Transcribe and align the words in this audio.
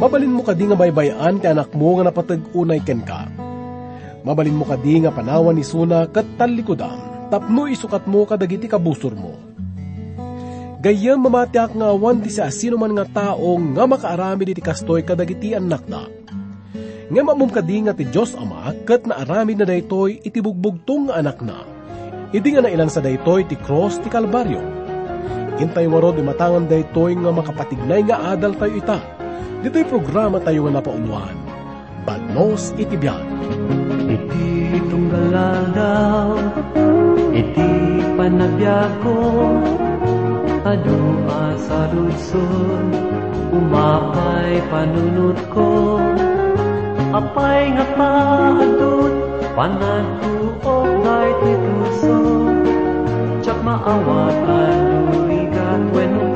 Mabalin 0.00 0.32
mo 0.32 0.40
kadi 0.40 0.64
nga 0.64 0.80
baybayan 0.80 1.36
ti 1.36 1.44
anak 1.44 1.76
mo 1.76 2.00
nga 2.00 2.08
napatag-unay 2.08 2.80
ken 2.80 3.04
ka. 3.04 3.28
Mabalin 4.24 4.56
mo 4.56 4.64
kadi 4.64 5.04
nga 5.04 5.12
panawan 5.12 5.52
ni 5.52 5.60
Suna 5.60 6.08
kat 6.08 6.24
talikudam, 6.40 7.28
tapno 7.28 7.68
isukat 7.68 8.08
mo 8.08 8.24
kadagiti 8.24 8.64
kabusor 8.64 9.12
mo. 9.12 9.36
Gayam 10.80 11.20
mamatiak 11.20 11.76
nga 11.76 11.92
awan 11.92 12.24
ti 12.24 12.32
sa 12.32 12.48
sino 12.48 12.80
man 12.80 12.96
nga 12.96 13.04
tao 13.04 13.60
nga 13.60 13.84
makaarami 13.84 14.48
di 14.48 14.64
kastoy 14.64 15.04
kadagiti 15.04 15.52
anak 15.52 15.84
na. 15.84 16.08
Nga 17.12 17.20
mamum 17.20 17.52
kadi 17.52 17.84
nga 17.84 17.92
ti 17.92 18.08
Diyos 18.08 18.32
Ama 18.40 18.72
kat 18.88 19.04
naarami 19.04 19.52
na 19.52 19.68
daytoy 19.68 20.24
iti 20.24 20.40
bugbugtong 20.40 21.12
nga 21.12 21.20
anak 21.20 21.44
na. 21.44 21.60
Idi 22.32 22.56
nga 22.56 22.64
nailan 22.64 22.88
sa 22.88 23.04
daytoy 23.04 23.44
ti 23.44 23.60
cross 23.60 24.00
ti 24.00 24.08
Kalbaryo. 24.08 24.64
Intay 25.60 25.84
warod 25.92 26.16
imatangan 26.16 26.72
daytoy 26.72 27.20
nga 27.20 27.28
makapatignay 27.36 28.00
nga 28.08 28.32
adal 28.32 28.56
tayo 28.56 28.72
ita 28.72 29.19
Dito'y 29.60 29.84
programa 29.92 30.40
tayo 30.40 30.64
nga 30.64 30.80
napauluan. 30.80 31.36
Bagnos 32.08 32.72
itibyan. 32.80 33.20
Iti 34.08 34.80
tunggaladaw, 34.88 36.32
iti 37.36 37.70
panagbiag 38.16 38.92
ko, 39.04 39.20
adu 40.64 41.00
asaludsod, 41.28 42.88
umapay 43.52 44.64
panunot 44.72 45.36
ko, 45.52 46.00
apay 47.12 47.76
nga 47.76 47.84
paadot, 48.00 49.12
panagtuok 49.52 50.88
na 51.04 51.16
itutuso, 51.36 52.18
tsak 53.44 53.60
maawat 53.60 54.36
alurigat 54.48 55.84
when 55.92 56.29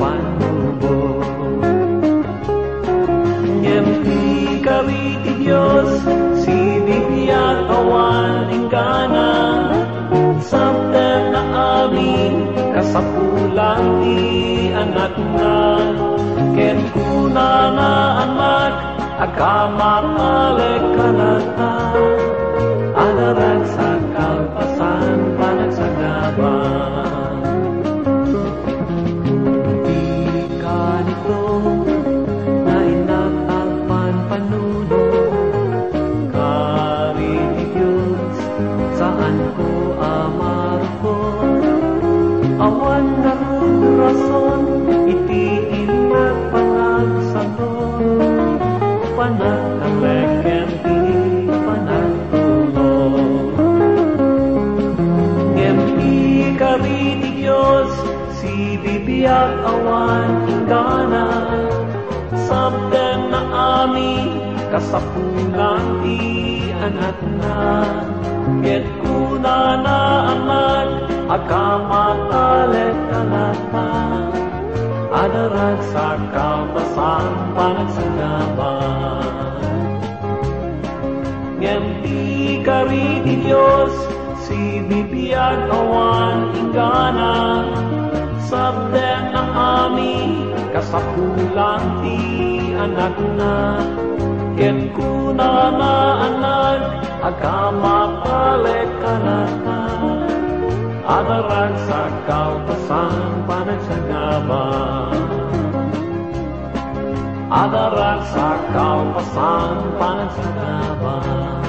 Diyos, 5.75 5.91
si 6.39 6.55
bibiyat 6.87 7.67
awan 7.67 8.47
ingkana, 8.47 9.31
Sabtem 10.39 11.35
na 11.35 11.43
amin, 11.83 12.47
kasapulan 12.71 13.83
ti 13.99 14.71
anak 14.71 15.19
na, 15.35 15.55
Ken 16.55 16.79
kuna 16.95 17.75
na 17.75 17.91
anak, 18.23 18.73
agamak 19.19 20.15
alek 20.15 20.83
kanata, 20.95 21.54
kasapulan 91.15 92.03
ti 92.03 92.19
anak 92.75 93.15
na 93.39 93.55
Ken 94.55 94.87
kuna 94.95 95.71
na 95.75 95.95
anak, 96.27 96.79
agamapalet 97.23 98.91
kanata 98.99 99.83
Adarag 101.05 101.75
sa 101.87 102.01
kaupasan 102.27 103.47
panagsagaban 103.47 105.15
Adarag 107.51 108.21
sa 108.31 108.49
kaupasan 108.75 109.75
panagsagaban 109.95 111.63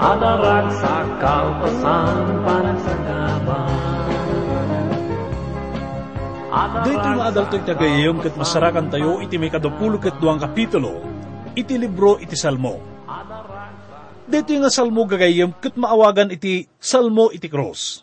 Adarag 0.00 0.68
sa 0.80 0.96
kaupasan 1.20 2.40
panagsagaban 2.44 3.01
Dito 6.72 7.04
nga 7.04 7.28
adal 7.28 7.52
to'y 7.52 7.68
tagayayom 7.68 8.24
kat 8.24 8.32
masarakan 8.32 8.88
tayo 8.88 9.20
iti 9.20 9.36
may 9.36 9.52
kadapulo 9.52 10.00
kat 10.00 10.16
duwang 10.16 10.40
kapitulo, 10.40 11.04
iti 11.52 11.76
libro 11.76 12.16
iti 12.16 12.32
salmo. 12.32 12.80
Dito 14.24 14.56
nga 14.56 14.72
salmo 14.72 15.04
gagayom 15.04 15.52
kat 15.60 15.76
maawagan 15.76 16.32
iti 16.32 16.64
salmo 16.80 17.28
iti 17.28 17.52
cross. 17.52 18.00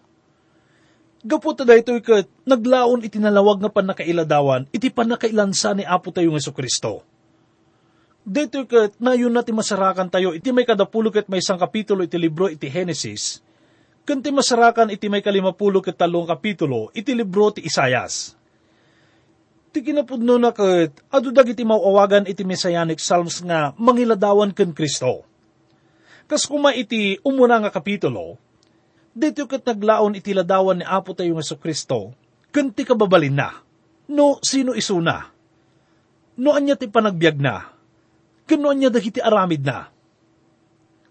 Gaputa 1.25 1.65
da 1.65 1.81
ito 1.81 1.97
kat 1.97 2.29
naglaon 2.45 3.01
iti 3.01 3.17
nalawag 3.17 3.57
nga 3.57 3.73
panakailadawan, 3.73 4.69
iti 4.69 4.93
panakailansa 4.93 5.73
ni 5.73 5.81
Apo 5.81 6.13
tayo 6.13 6.29
nga 6.29 6.53
Kristo. 6.53 7.01
Dito 8.21 8.69
kat 8.69 9.01
nayon 9.01 9.33
na 9.33 9.41
ti 9.41 9.49
masarakan 9.49 10.13
tayo, 10.13 10.37
iti 10.37 10.53
may 10.53 10.69
kadapulo 10.69 11.09
kat 11.09 11.25
may 11.25 11.41
isang 11.41 11.57
kapitulo 11.57 12.05
iti 12.05 12.21
libro 12.21 12.45
iti 12.45 12.69
Genesis, 12.69 13.41
kanti 14.05 14.29
masarakan 14.29 14.93
iti 14.93 15.09
may 15.09 15.25
kalimapulo 15.25 15.81
kat 15.81 15.97
talong 15.97 16.29
kapitulo, 16.29 16.93
iti 16.93 17.17
libro 17.17 17.49
ti 17.49 17.65
Isayas. 17.65 18.38
Ti 19.69 19.85
kinapudno 19.85 20.41
na 20.41 20.49
kat, 20.49 20.97
adudag 21.13 21.53
iti 21.53 21.61
mauawagan 21.61 22.25
iti 22.25 22.41
Messianic 22.41 22.97
Psalms 22.97 23.45
nga 23.45 23.69
mangiladawan 23.77 24.49
ken 24.49 24.73
Kristo. 24.73 25.21
Kas 26.25 26.49
kuma 26.49 26.73
iti 26.73 27.21
umuna 27.21 27.61
nga 27.61 27.69
kapitulo, 27.69 28.41
dito 29.13 29.45
kat 29.45 29.61
naglaon 29.65 30.17
iti 30.17 30.33
ladawan 30.33 30.81
ni 30.81 30.85
Apo 30.85 31.13
tayo 31.13 31.37
nga 31.37 31.57
Kristo, 31.61 32.17
kanti 32.49 32.81
kababalin 32.81 33.37
na, 33.37 33.61
no 34.09 34.41
sino 34.41 34.73
isuna, 34.73 35.29
no 36.41 36.49
anya 36.57 36.73
ti 36.73 36.89
panagbiag 36.89 37.37
na, 37.37 37.69
kano 38.49 38.73
anya 38.73 38.89
dagiti 38.89 39.21
aramid 39.21 39.61
na. 39.61 39.89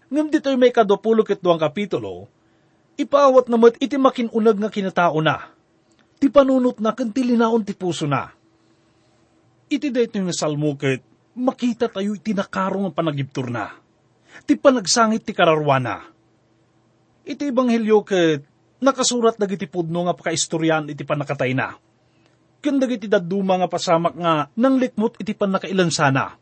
Ngam 0.09 0.35
dito'y 0.35 0.59
may 0.59 0.75
kadopulo 0.75 1.23
ket 1.23 1.39
duang 1.39 1.61
kapitulo, 1.61 2.27
ipaawat 2.99 3.47
namat 3.47 3.79
iti 3.79 3.95
makinunag 3.95 4.57
nga 4.59 4.67
kinatao 4.73 5.19
na, 5.23 5.47
ti 6.19 6.27
panunot 6.27 6.83
na 6.83 6.91
kanti 6.91 7.23
linaon 7.23 7.63
ti 7.63 7.71
puso 7.71 8.03
na. 8.03 8.35
Iti 9.69 9.93
dayto 9.93 10.17
nga 10.17 10.33
salmo 10.33 10.73
ket 10.73 11.05
makita 11.37 11.85
tayo 11.93 12.17
iti 12.17 12.33
nakarong 12.33 12.89
ang 12.89 12.95
panagibtur 12.97 13.53
na. 13.53 13.69
Ti 14.49 14.57
panagsangit 14.57 15.21
ti 15.21 15.29
kararwana. 15.29 16.09
Iti 17.21 17.53
ebanghelyo 17.53 18.01
ket 18.01 18.41
nakasurat 18.81 19.37
dagiti 19.37 19.69
pudno 19.69 20.09
nga 20.09 20.17
pakaistoryan 20.17 20.89
iti 20.89 21.05
panakatay 21.05 21.53
na. 21.53 21.77
Ken 22.59 22.81
dagiti 22.81 23.05
daduma 23.05 23.61
nga 23.61 23.69
pasamak 23.69 24.17
nga 24.17 24.49
nang 24.57 24.81
likmot 24.81 25.21
iti 25.21 25.37
panakailan 25.37 25.93
sana. 25.93 26.33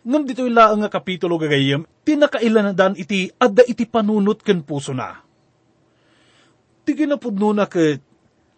Ngam 0.00 0.22
dito 0.24 0.46
ilaang 0.46 0.86
nga 0.86 0.88
kapitulo 0.88 1.36
gagayem, 1.36 1.84
tinakailanadan 2.06 2.96
iti 2.96 3.28
adda 3.36 3.66
iti 3.66 3.84
panunot 3.84 4.40
ken 4.40 4.62
puso 4.62 4.94
na. 4.94 5.18
Ti 6.86 6.94
ginapudno 6.94 7.52
na 7.52 7.66
ket 7.66 8.00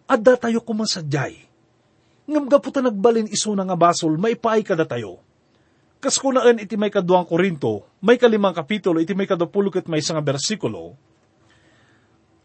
adda 0.07 0.37
tayo 0.37 0.61
kumasadyay 0.61 1.42
ngam 2.23 2.47
gaputa 2.47 2.79
nagbalin 2.79 3.27
iso 3.27 3.51
na 3.51 3.67
nga 3.67 3.75
basol, 3.75 4.15
maipaay 4.15 4.63
kada 4.63 4.87
tayo. 4.87 5.19
Kas 6.03 6.19
kunaan 6.19 6.59
iti 6.59 6.75
may 6.75 6.91
kaduang 6.91 7.23
korinto, 7.23 7.87
may 8.03 8.19
kalimang 8.19 8.55
kapitulo, 8.55 8.99
iti 8.99 9.15
may 9.15 9.27
kadapulukit 9.27 9.87
may 9.87 10.03
isang 10.03 10.19
bersikulo, 10.19 10.99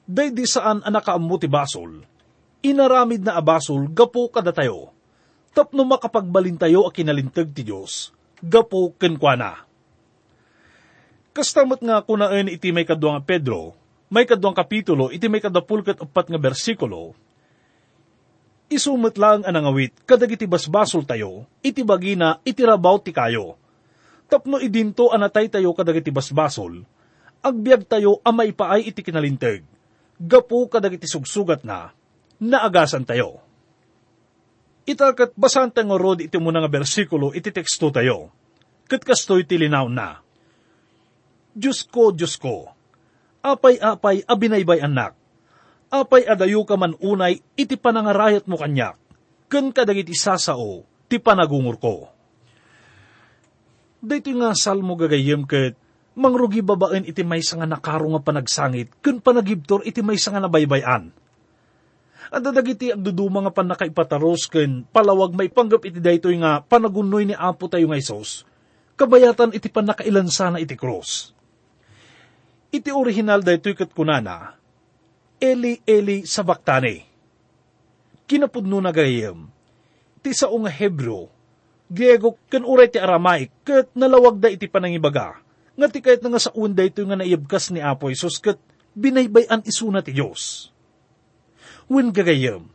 day 0.09 0.31
di 0.31 0.47
saan 0.47 0.81
anak 0.87 1.05
kaamu 1.05 1.37
ti 1.37 1.51
basol, 1.51 2.07
inaramid 2.63 3.27
na 3.27 3.37
abasol, 3.37 3.91
gapo 3.91 4.31
kada 4.31 4.55
tayo. 4.55 4.95
Tapno 5.53 5.83
makapagbalin 5.83 6.55
tayo 6.55 6.87
a 6.87 6.91
kinalintag 6.95 7.51
ti 7.51 7.67
Diyos, 7.67 8.15
gapo 8.39 8.95
kenkwana. 8.95 9.67
Kastamot 11.35 11.83
nga 11.83 11.99
kunaan 12.07 12.47
iti 12.47 12.71
may 12.71 12.87
kaduang 12.87 13.27
Pedro, 13.27 13.75
may 14.07 14.23
kaduang 14.23 14.55
kapitulo, 14.55 15.11
iti 15.11 15.27
may 15.27 15.43
kadapulukit 15.43 15.99
upat 15.99 16.31
nga 16.31 16.39
bersikulo, 16.39 17.19
Isumot 18.69 19.17
lang 19.17 19.49
ang 19.49 19.65
angawit, 19.65 19.97
kadag 20.05 20.29
iti 20.29 20.45
basbasol 20.45 21.09
tayo, 21.09 21.49
iti 21.65 21.81
bagina, 21.81 22.37
iti 22.45 22.61
rabaw 22.61 23.01
ti 23.01 23.17
kayo. 23.17 23.57
Tapno 24.29 24.61
idinto 24.61 25.09
anatay 25.09 25.49
tayo 25.49 25.73
kadag 25.73 26.05
iti 26.05 26.13
basbasol, 26.13 26.85
agbyag 27.41 27.89
tayo 27.89 28.21
a 28.21 28.29
maipaay 28.29 28.93
iti 28.93 29.01
kinalinteg, 29.01 29.65
gapu 30.21 30.69
kadag 30.69 31.01
iti 31.01 31.09
sugsugat 31.09 31.65
na, 31.65 31.97
naagasan 32.37 33.09
tayo. 33.09 33.41
Itakat 34.85 35.33
basan 35.33 35.73
tayo 35.73 35.97
rod 35.97 36.21
iti 36.21 36.37
muna 36.37 36.61
nga 36.61 36.69
bersikulo 36.69 37.33
iti 37.33 37.49
teksto 37.49 37.89
tayo. 37.89 38.33
Kat 38.89 39.05
kastoy 39.05 39.45
tilinaw 39.45 39.85
na. 39.93 40.25
Diyos 41.53 41.85
ko, 41.85 42.09
Diyos 42.09 42.41
ko, 42.41 42.73
apay-apay 43.45 44.25
abinaybay 44.25 44.81
anak, 44.81 45.18
apay 45.89 46.29
adayo 46.29 46.65
ka 46.69 46.77
man 46.77 46.97
unay 47.01 47.41
iti 47.57 47.77
panangarayat 47.77 48.45
mo 48.45 48.61
kanyak, 48.61 48.97
ken 49.49 49.73
kadagiti 49.73 50.13
sasao, 50.13 50.85
ti 51.09 51.17
panagungur 51.17 51.77
ko. 51.81 51.95
Dito 53.99 54.31
nga 54.39 54.55
salmo 54.55 54.95
gagayem 54.95 55.43
ket 55.49 55.75
mangrugi 56.19 56.63
babaen 56.63 57.07
iti 57.07 57.23
may 57.23 57.43
nga 57.43 57.67
nakaro 57.67 58.11
nga 58.15 58.23
panagsangit, 58.23 58.95
ken 59.03 59.19
panagibtor 59.19 59.83
iti 59.83 60.03
may 60.03 60.19
nga 60.19 60.43
nabaybayan. 60.43 61.11
At 62.29 62.45
dagiti 62.45 62.93
agduduma 62.93 63.41
nga 63.41 63.55
panakaipataros 63.55 64.53
ken 64.53 64.85
palawag 64.93 65.33
may 65.33 65.49
panggap 65.49 65.89
iti 65.89 65.97
daytoy 65.97 66.37
nga 66.45 66.61
panagunoy 66.61 67.25
ni 67.25 67.33
Apo 67.33 67.73
tayo 67.73 67.89
nga 67.89 67.97
Isos, 67.97 68.45
kabayatan 69.01 69.57
iti 69.57 69.73
panakailan 69.73 70.29
sana 70.29 70.61
iti 70.61 70.77
cross. 70.77 71.33
Iti 72.69 72.93
original 72.93 73.41
daytoy 73.41 73.73
ket 73.73 73.97
kunana, 73.97 74.59
Eli 75.39 75.81
Eli 75.87 76.27
sabaktani. 76.27 77.07
Kinapudno 78.29 78.83
na 78.83 78.93
gayem, 78.93 79.49
ti 80.21 80.37
sao 80.37 80.53
nga 80.61 80.69
Hebro, 80.69 81.33
Griego 81.89 82.37
ken 82.53 82.69
uray 82.69 82.93
ti 82.93 83.01
Aramaic 83.01 83.65
ket 83.65 83.89
nalawag 83.97 84.37
da 84.37 84.53
iti 84.53 84.69
panangibaga, 84.69 85.41
nga 85.73 85.87
ti 85.89 86.05
kahit 86.05 86.21
nga 86.21 86.37
sa 86.37 86.53
unda 86.53 86.85
ito 86.85 87.01
nga 87.01 87.17
naibkas 87.17 87.73
ni 87.73 87.81
Apo 87.81 88.13
Isos 88.13 88.37
ket 88.37 88.61
binaybayan 88.93 89.65
isuna 89.65 90.05
ti 90.05 90.13
Diyos 90.13 90.69
wen 91.89 92.13
gagayam. 92.13 92.69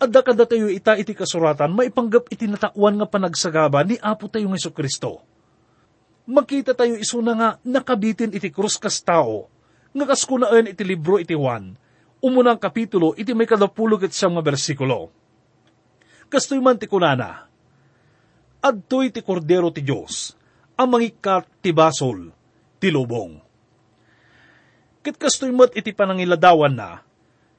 Adda 0.00 0.24
kada 0.24 0.48
tayo 0.48 0.72
ita 0.72 0.96
iti 0.96 1.12
kasuratan, 1.12 1.76
maipanggap 1.76 2.32
iti 2.32 2.48
natakwan 2.48 2.96
nga 2.96 3.04
panagsagaba 3.04 3.84
ni 3.84 4.00
Apo 4.00 4.32
tayo 4.32 4.48
ng 4.48 4.56
Kristo. 4.72 5.20
Makita 6.24 6.72
tayo 6.72 6.96
isuna 6.96 7.36
nga 7.36 7.48
nakabitin 7.60 8.32
iti 8.32 8.48
krus 8.48 8.80
kas 8.80 9.04
tao, 9.04 9.52
nga 9.90 10.04
kaskunaan 10.06 10.70
iti 10.70 10.82
libro 10.86 11.18
iti 11.18 11.34
Juan, 11.34 11.74
umunang 12.22 12.60
kapitulo 12.60 13.16
iti 13.18 13.34
may 13.34 13.48
kadapulog 13.48 14.06
at 14.06 14.14
siyang 14.14 14.38
bersikulo. 14.38 15.10
Kastoy 16.30 16.62
man 16.62 16.78
ti 16.78 16.86
kunana, 16.86 17.50
Adtoy 18.60 19.08
ti 19.08 19.24
kordero 19.24 19.72
ti 19.72 19.80
Diyos, 19.80 20.36
ang 20.76 20.92
mangikat 20.92 21.48
ti 21.64 21.72
basol, 21.72 22.28
ti 22.76 22.92
lubong. 22.92 23.40
Kit 25.00 25.16
kastoy 25.16 25.48
mat 25.48 25.72
iti 25.72 25.96
panangiladawan 25.96 26.76
na, 26.76 27.00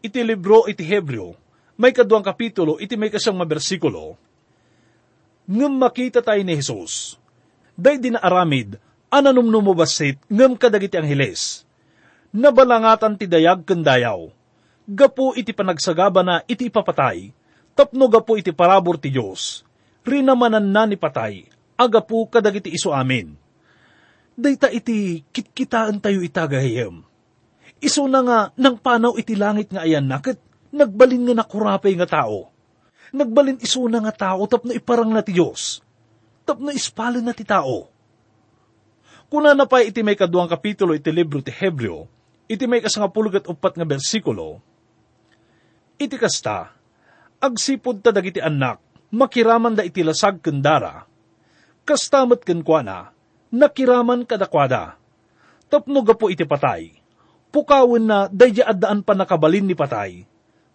iti 0.06 0.22
libro 0.22 0.70
iti 0.70 0.86
Hebreo, 0.86 1.34
may 1.74 1.90
kaduang 1.90 2.22
kapitulo, 2.22 2.78
iti 2.78 2.94
may 2.94 3.10
kasyang 3.10 3.34
mabersikulo, 3.34 4.14
ngem 5.50 5.74
makita 5.74 6.22
tayo 6.22 6.38
ni 6.46 6.54
Jesus, 6.54 7.18
day 7.74 7.98
din 7.98 8.14
aramid, 8.22 8.78
ananum 9.10 9.50
numubasit, 9.50 10.22
ngem 10.30 10.54
kadagiti 10.54 11.02
angheles, 11.02 11.66
nabalangatan 12.32 13.16
ti 13.20 13.28
dayag 13.28 13.64
kendayaw, 13.68 14.32
gapo 14.88 15.36
iti 15.36 15.52
panagsagaba 15.52 16.24
na 16.24 16.36
iti 16.48 16.68
ipapatay, 16.68 17.32
tapno 17.76 18.08
gapo 18.08 18.36
iti 18.36 18.52
parabor 18.56 19.00
ti 19.00 19.12
Diyos, 19.12 19.64
rinamanan 20.04 20.66
na 20.68 20.84
ni 20.88 20.96
patay, 21.00 21.48
agapu 21.80 22.28
kadagiti 22.28 22.72
iso 22.72 22.92
amin. 22.92 23.36
Dayta 24.36 24.72
iti 24.72 25.28
kitkitaan 25.28 26.00
tayo 26.00 26.24
itagahayam 26.24 27.12
Iso 27.82 28.06
na 28.06 28.22
nga, 28.22 28.40
nang 28.62 28.78
panaw 28.78 29.18
iti 29.18 29.34
langit 29.34 29.74
nga 29.74 29.82
ayan 29.82 30.06
nakit, 30.06 30.38
nagbalin 30.70 31.26
nga 31.26 31.42
nakurapay 31.42 31.98
nga 31.98 32.22
tao. 32.22 32.54
Nagbalin 33.10 33.58
iso 33.58 33.82
na 33.90 34.06
nga 34.06 34.14
tao, 34.14 34.46
tapno 34.46 34.70
iparang 34.70 35.10
na 35.10 35.26
ti 35.26 35.34
Diyos. 35.34 35.82
Tapno 36.46 36.70
ispalin 36.70 37.26
na 37.26 37.34
ti 37.34 37.42
tao. 37.42 37.90
Kuna 39.34 39.58
na 39.58 39.66
pa 39.66 39.82
iti 39.82 40.06
may 40.06 40.14
kaduang 40.14 40.46
kapitulo 40.46 40.94
iti 40.94 41.10
libro 41.10 41.42
ti 41.42 41.50
Hebreo, 41.50 42.06
iti 42.52 42.68
may 42.68 42.84
kasangapulog 42.84 43.40
at 43.40 43.48
upat 43.48 43.80
nga 43.80 43.88
bersikulo, 43.88 44.60
iti 45.96 46.20
kasta, 46.20 46.76
agsipod 47.40 48.04
ta 48.04 48.12
dagiti 48.12 48.44
anak, 48.44 48.84
makiraman 49.16 49.80
da 49.80 49.88
iti 49.88 50.04
lasag 50.04 50.44
kendara, 50.44 51.08
kastamat 51.88 52.44
kenkwana, 52.44 53.16
nakiraman 53.56 54.28
kadakwada, 54.28 55.00
tapno 55.72 56.04
gapo 56.04 56.28
iti 56.28 56.44
patay, 56.44 56.92
pukawin 57.56 58.04
na 58.04 58.28
dayja 58.28 58.68
addaan 58.68 59.00
pa 59.00 59.16
nakabalin 59.16 59.72
ni 59.72 59.76
patay, 59.76 60.28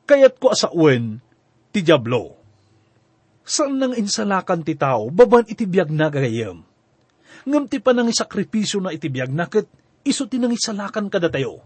kayat 0.09 0.41
ko 0.41 0.57
asauin 0.57 1.21
ti 1.77 1.85
Diablo. 1.85 2.41
Saan 3.47 3.79
nang 3.79 3.95
insalakan 3.95 4.65
ti 4.67 4.75
tao, 4.75 5.13
baban 5.13 5.47
iti 5.47 5.69
biyag 5.69 5.95
na 5.95 6.11
gagayam. 6.11 6.67
Ngam 7.47 7.71
ti 7.71 7.79
pa 7.79 7.95
nang 7.95 8.11
isakripisyo 8.11 8.83
na 8.83 8.91
iti 8.91 9.07
biyag 9.07 9.31
na 9.31 9.47
kat 9.47 9.71
iso 10.07 10.31
ti 10.31 10.39
nang 10.39 10.55
isalakan 10.55 11.11
kada 11.11 11.27
tayo. 11.27 11.61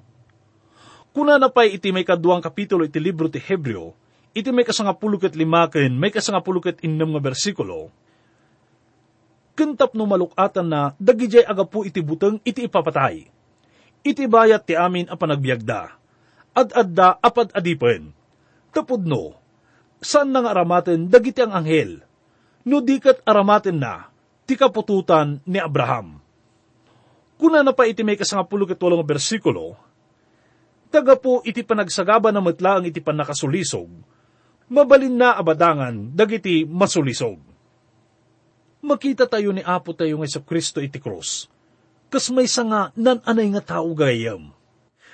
Kuna 1.13 1.37
na 1.37 1.53
pa'y 1.53 1.77
iti 1.77 1.93
may 1.93 2.07
kaduang 2.07 2.41
kapitulo 2.41 2.89
iti 2.89 2.97
libro 2.97 3.29
ti 3.29 3.37
Hebreo, 3.37 3.93
iti 4.33 4.49
may 4.49 4.65
kasangapulukat 4.65 5.37
limaken, 5.37 5.95
may 6.01 6.09
kasangapulukat 6.09 6.81
innem 6.81 7.13
nga 7.13 7.21
bersikulo, 7.21 7.93
kentap 9.53 9.93
no 9.93 10.09
malukatan 10.09 10.65
na 10.65 10.97
dagijay 10.97 11.45
agapu 11.45 11.85
iti 11.85 12.01
buteng 12.01 12.41
iti 12.47 12.65
ipapatay 12.65 13.29
iti 14.01 14.25
bayat 14.25 14.65
ti 14.65 14.75
amin 14.77 15.09
a 15.13 15.17
panagbiagda, 15.17 15.81
ad-adda 16.57 17.21
apad 17.21 17.53
adipen. 17.53 18.13
Tapudno, 18.71 19.37
saan 20.01 20.31
nang 20.31 20.47
aramaten 20.47 21.11
dagiti 21.11 21.43
ang 21.43 21.53
anghel, 21.53 22.01
no 22.65 22.81
dikat 22.81 23.21
aramaten 23.27 23.83
na, 23.83 24.09
ti 24.47 24.55
kapututan 24.55 25.43
ni 25.45 25.59
Abraham. 25.59 26.23
Kuna 27.41 27.65
na 27.65 27.73
pa 27.73 27.89
iti 27.89 28.05
may 28.05 28.21
kasangapulo 28.21 28.69
katulong 28.69 29.01
bersikulo, 29.01 29.73
taga 30.93 31.17
po 31.17 31.41
iti 31.41 31.65
panagsagaba 31.65 32.29
na 32.29 32.45
matla 32.45 32.77
ang 32.77 32.85
iti 32.85 33.01
panakasulisog, 33.01 33.89
mabalin 34.69 35.17
na 35.17 35.33
abadangan 35.41 36.13
dagiti 36.13 36.69
masulisog. 36.69 37.41
Makita 38.85 39.25
tayo 39.25 39.57
ni 39.57 39.65
Apo 39.65 39.97
tayo 39.97 40.21
ng 40.21 40.45
Kristo 40.45 40.85
iti 40.85 41.01
krus 41.01 41.49
kas 42.11 42.27
may 42.35 42.51
nga 42.51 42.91
nan 42.99 43.23
anay 43.23 43.49
nga 43.55 43.63
tao 43.79 43.95
gayam. 43.95 44.51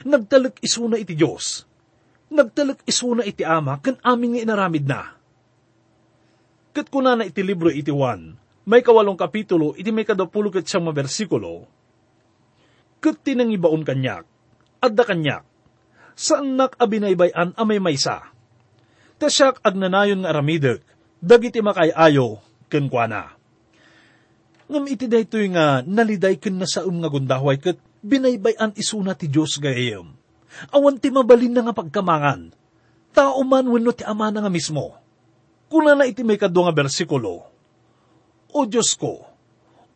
Nagtalak 0.02 0.58
isuna 0.64 0.96
iti 0.96 1.12
Diyos. 1.12 1.68
Nagtalak 2.32 2.82
isuna 2.88 3.22
iti 3.22 3.44
Ama, 3.44 3.78
kan 3.84 4.00
aming 4.02 4.40
nga 4.40 4.42
inaramid 4.48 4.84
na. 4.88 5.14
Kat 6.72 6.88
kuna 6.88 7.14
na 7.16 7.28
iti 7.28 7.40
libro 7.44 7.68
iti 7.72 7.92
Juan, 7.92 8.36
may 8.66 8.82
kawalong 8.82 9.16
kapitulo, 9.16 9.76
iti 9.78 9.92
may 9.94 10.04
kadapulog 10.04 10.58
at 10.60 10.66
siyang 10.66 10.90
bersikulo, 10.90 11.68
kat 13.00 13.16
tinangibaon 13.22 13.82
kanyak, 13.86 14.24
adda 14.82 15.02
kanyak, 15.04 15.42
saan 16.16 16.56
nak 16.56 16.74
abinaybayan 16.80 17.52
amay 17.54 17.78
maysa. 17.78 18.32
Tasyak 19.16 19.64
agnanayon 19.64 20.24
nga 20.24 20.32
aramidek, 20.32 20.84
dagiti 21.20 21.64
makayayo, 21.64 22.40
kenkwana. 22.68 23.36
Ngam 24.66 24.84
iti 24.90 25.06
daytoy 25.06 25.54
nga 25.54 25.80
naliday 25.86 26.36
ken 26.42 26.58
na 26.58 26.66
saum 26.66 26.98
nga 26.98 27.08
gundahway 27.08 27.56
ket 27.56 27.78
binaybayan 28.02 28.74
isuna 28.74 29.14
ti 29.14 29.30
Dios 29.30 29.62
gayem. 29.62 30.10
Awan 30.74 30.98
ti 30.98 31.12
mabalin 31.12 31.54
na 31.54 31.70
nga 31.70 31.74
pagkamangan. 31.76 32.50
Tao 33.14 33.40
man 33.46 33.70
wenno 33.70 33.94
ti 33.94 34.02
ama 34.02 34.28
na 34.28 34.42
nga 34.44 34.52
mismo. 34.52 34.98
Kuna 35.70 35.94
na 35.94 36.04
iti 36.04 36.26
may 36.26 36.36
kadwa 36.36 36.68
nga 36.68 36.74
bersikulo. 36.82 37.46
O 38.50 38.58
Diyos 38.66 38.96
ko, 38.98 39.22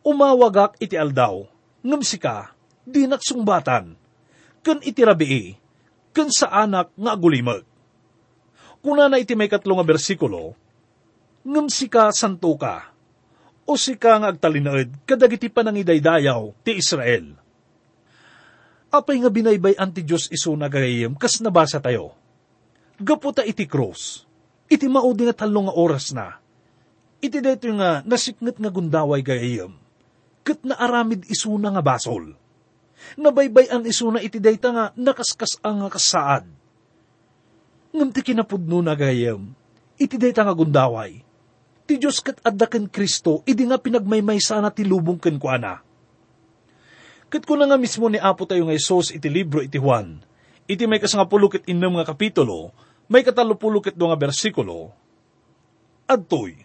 umawagak 0.05 0.77
iti 0.79 0.95
aldaw, 0.95 1.45
ngam 1.81 2.01
sika, 2.01 2.53
di 2.85 3.05
naksungbatan, 3.05 3.93
ken 4.65 4.79
iti 4.81 5.01
rabii, 5.01 5.45
ken 6.13 6.29
sa 6.29 6.49
anak 6.51 6.93
nga 6.97 7.11
agulimag. 7.13 7.63
Kuna 8.81 9.05
na 9.05 9.21
iti 9.21 9.37
may 9.37 9.49
katlo 9.49 9.77
nga 9.77 9.85
bersikulo, 9.85 10.57
ngam 11.45 11.69
sika 11.69 12.09
santo 12.09 12.53
ka, 12.57 12.89
o 13.65 13.77
sika 13.77 14.17
nga 14.17 14.33
agtalinaed 14.33 15.05
kadagiti 15.05 15.49
panangidaydayaw 15.49 16.65
ti 16.65 16.81
Israel. 16.81 17.37
Apay 18.91 19.23
nga 19.23 19.31
binaybay 19.31 19.79
anti 19.79 20.03
Diyos 20.03 20.27
iso 20.33 20.51
na 20.57 20.67
gayem 20.67 21.15
kas 21.15 21.39
nabasa 21.39 21.79
tayo. 21.79 22.11
Gaputa 22.99 23.41
iti 23.45 23.63
cross, 23.65 24.27
iti 24.67 24.85
maudi 24.91 25.25
nga 25.25 25.45
talong 25.45 25.71
nga 25.71 25.77
oras 25.77 26.11
na. 26.11 26.37
Iti 27.21 27.37
dito 27.37 27.69
nga 27.77 28.01
nasiknget 28.01 28.57
nga 28.57 28.73
gundaway 28.73 29.21
gayem, 29.21 29.77
kat 30.41 30.65
naaramid 30.65 31.23
iso 31.29 31.53
na 31.55 31.69
nga 31.69 31.85
basol. 31.85 32.40
Nabaybayan 33.19 33.83
iso 33.87 34.07
na 34.09 34.23
iti 34.23 34.37
dayta 34.39 34.69
nga 34.71 34.85
nakaskas 34.95 35.59
ang 35.61 35.85
kasaad. 35.87 36.45
ngam 37.91 38.09
ti 38.15 38.23
kinapudno 38.23 38.79
na 38.79 38.95
gayam, 38.95 39.51
iti 39.99 40.15
dayta 40.15 40.47
nga 40.47 40.55
gundaway. 40.55 41.19
Ti 41.83 41.99
Diyos 41.99 42.23
kat 42.23 42.39
adda 42.39 42.71
ken 42.71 42.87
Kristo, 42.87 43.43
idi 43.43 43.67
nga 43.67 43.75
pinagmaymay 43.75 44.39
sana 44.39 44.71
ti 44.71 44.87
lubong 44.87 45.19
ken 45.19 45.35
kuana. 45.35 45.83
Kat 47.27 47.43
ko 47.43 47.59
na 47.59 47.67
nga 47.67 47.75
mismo 47.75 48.07
ni 48.07 48.19
Apo 48.19 48.47
tayo 48.47 48.63
nga 48.67 48.75
Isos 48.75 49.11
iti 49.11 49.27
libro 49.27 49.59
iti 49.59 49.79
Juan, 49.79 50.23
iti 50.67 50.83
may 50.87 50.99
kasangapulo 50.99 51.51
ket 51.51 51.67
innem 51.67 51.99
nga 51.99 52.07
kapitulo, 52.07 52.71
may 53.11 53.27
katalupulo 53.27 53.83
ket 53.83 53.95
nga 53.99 54.15
bersikulo, 54.19 54.95
Adtoy, 56.11 56.59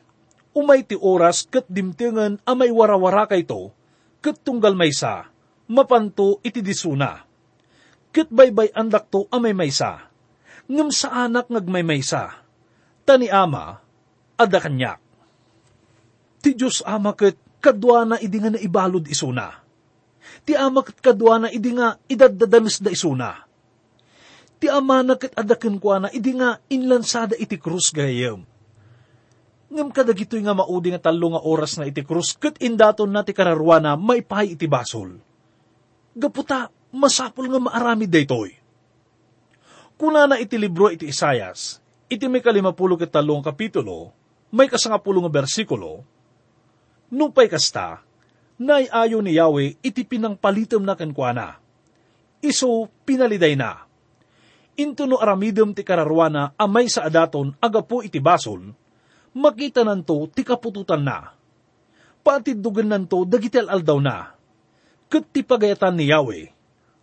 umay 0.59 0.83
ti 0.83 0.99
oras 0.99 1.47
kat 1.47 1.71
dimtingan 1.71 2.43
amay 2.43 2.75
warawara 2.75 3.31
kayto, 3.31 3.71
kat 4.19 4.43
tunggal 4.43 4.75
maysa, 4.75 5.31
mapanto 5.71 6.39
iti 6.43 6.63
disuna. 6.63 7.23
Kat 8.15 8.29
baybay 8.33 8.73
andak 8.73 9.13
to 9.13 9.29
amay 9.29 9.53
maysa, 9.53 10.09
ngam 10.71 10.89
sa 10.89 11.29
anak 11.29 11.53
ngagmay 11.53 11.85
maysa, 11.85 12.43
tani 13.05 13.29
ama, 13.29 13.77
ada 14.41 14.59
kanyak. 14.61 14.99
Ti 16.41 16.55
Diyos 16.55 16.81
ama 16.87 17.13
kat 17.13 17.37
kadwa 17.59 18.07
na 18.07 18.17
idi 18.23 18.39
nga 18.39 18.55
naibalod 18.55 19.05
isuna. 19.11 19.51
Ti 20.47 20.55
ama 20.55 20.87
kat 20.87 21.03
kadwa 21.03 21.43
na 21.43 21.49
idi 21.51 21.75
nga 21.75 21.99
idadadanas 22.07 22.79
da 22.79 22.95
isuna. 22.95 23.43
Ti 24.57 24.71
ama 24.71 25.03
na 25.03 25.19
kat 25.19 25.35
adakan 25.35 25.77
kwa 25.83 26.07
na 26.07 26.09
idi 26.15 26.39
nga 26.39 26.63
inlansada 26.71 27.35
iti 27.37 27.59
krus 27.59 27.91
gayam. 27.91 28.47
Ngam 29.67 29.91
kadagitoy 29.91 30.41
nga 30.47 30.55
maudi 30.55 30.95
nga 30.95 31.11
talo 31.11 31.35
nga 31.35 31.43
oras 31.43 31.77
na 31.77 31.91
iti 31.91 32.07
krus 32.07 32.39
kat 32.39 32.63
indaton 32.63 33.11
na 33.11 33.27
ti 33.27 33.35
kararwa 33.35 33.83
na 33.83 33.99
may 33.99 34.23
iti 34.23 34.71
basol. 34.71 35.26
Gaputa, 36.17 36.73
masapol 36.97 37.53
nga 37.53 37.61
maarami 37.61 38.09
daytoy. 38.09 38.57
Kuna 40.01 40.25
na 40.25 40.41
iti 40.41 40.57
libro 40.57 40.89
iti 40.89 41.13
Isayas, 41.13 41.85
iti 42.09 42.25
may 42.25 42.41
kalimapulo 42.41 42.97
ket 42.97 43.13
talong 43.13 43.45
kapitulo, 43.45 44.17
may 44.49 44.69
kasangapulo 44.69 45.21
nga 45.25 45.33
bersikulo, 45.41 46.05
Nupay 47.07 47.47
kasta, 47.47 48.03
nay 48.59 48.91
ayo 48.91 49.23
ni 49.23 49.39
Yahweh 49.39 49.79
iti 49.79 50.03
pinangpalitom 50.03 50.83
na 50.83 50.99
kenkwana. 50.99 51.63
Iso 52.43 52.91
pinaliday 53.07 53.55
na. 53.55 53.87
Into 54.77 55.07
no 55.07 55.23
aramidem 55.23 55.73
ti 55.73 55.87
kararwana 55.87 56.53
amay 56.59 56.91
sa 56.91 57.07
adaton 57.07 57.55
agapo 57.63 58.03
iti 58.03 58.19
basol, 58.19 58.75
makita 59.39 59.87
nanto 59.87 60.27
ti 60.35 60.43
kapututan 60.43 61.01
na. 61.01 61.31
Patiddugan 62.27 62.91
nanto 62.91 63.23
dagitel 63.23 63.71
aldaw 63.71 64.03
na. 64.03 64.36
Kat 65.07 65.25
ti 65.31 65.47
pagayatan 65.47 65.95
ni 65.95 66.11
Yahweh, 66.11 66.51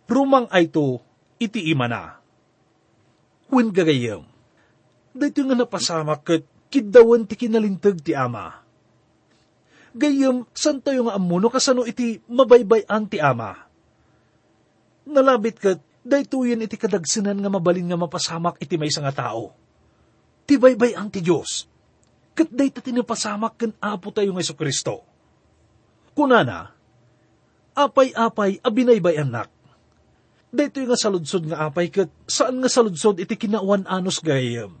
rumang 0.08 0.48
ay 0.52 0.68
to 0.68 1.00
iti 1.40 1.72
ima 1.72 1.88
na. 1.88 2.20
When 3.48 3.72
gagayam, 3.72 4.28
dito 5.14 5.40
nga 5.44 5.56
napasama 5.56 6.18
kat 6.20 6.44
kidawan 6.68 7.24
ti 7.24 7.38
kinalintag 7.38 8.02
ti 8.02 8.12
ama 8.12 8.64
gayam 9.94 10.42
san 10.50 10.82
tayo 10.82 11.06
nga 11.06 11.14
amuno 11.16 11.46
kasano 11.46 11.86
iti 11.86 12.18
mabaybayan 12.26 13.06
ti 13.06 13.22
ama. 13.22 13.54
Nalabit 15.06 15.56
kat, 15.62 15.78
daytoyen 16.02 16.66
iti 16.66 16.74
kadagsinan 16.74 17.38
nga 17.38 17.50
mabalin 17.50 17.86
nga 17.86 17.98
mapasamak 17.98 18.58
iti 18.58 18.74
may 18.74 18.90
nga 18.90 19.14
tao. 19.14 19.54
Ti 20.44 20.58
baybayan 20.58 21.08
ti 21.08 21.22
Diyos. 21.22 21.70
Kat 22.34 22.50
dayta 22.50 22.82
tinapasamak 22.82 23.54
kan 23.54 23.70
apo 23.78 24.10
tayo 24.10 24.34
ng 24.34 24.42
Yeso 24.42 24.58
Kristo. 24.58 25.06
Kunana, 26.18 26.73
apay-apay 27.74 28.62
abinaybay 28.62 29.18
anak. 29.20 29.50
Dayto 30.54 30.78
nga 30.86 30.94
saludsod 30.94 31.50
nga 31.50 31.66
apay 31.66 31.90
kat 31.90 32.10
saan 32.30 32.62
nga 32.62 32.70
saludsod 32.70 33.18
iti 33.18 33.34
kinauan 33.34 33.90
anos 33.90 34.22
gayam. 34.22 34.78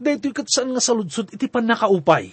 Dayto 0.00 0.32
kat 0.32 0.48
saan 0.48 0.72
nga 0.72 0.80
saludsod 0.80 1.28
iti 1.36 1.46
panakaupay 1.52 2.32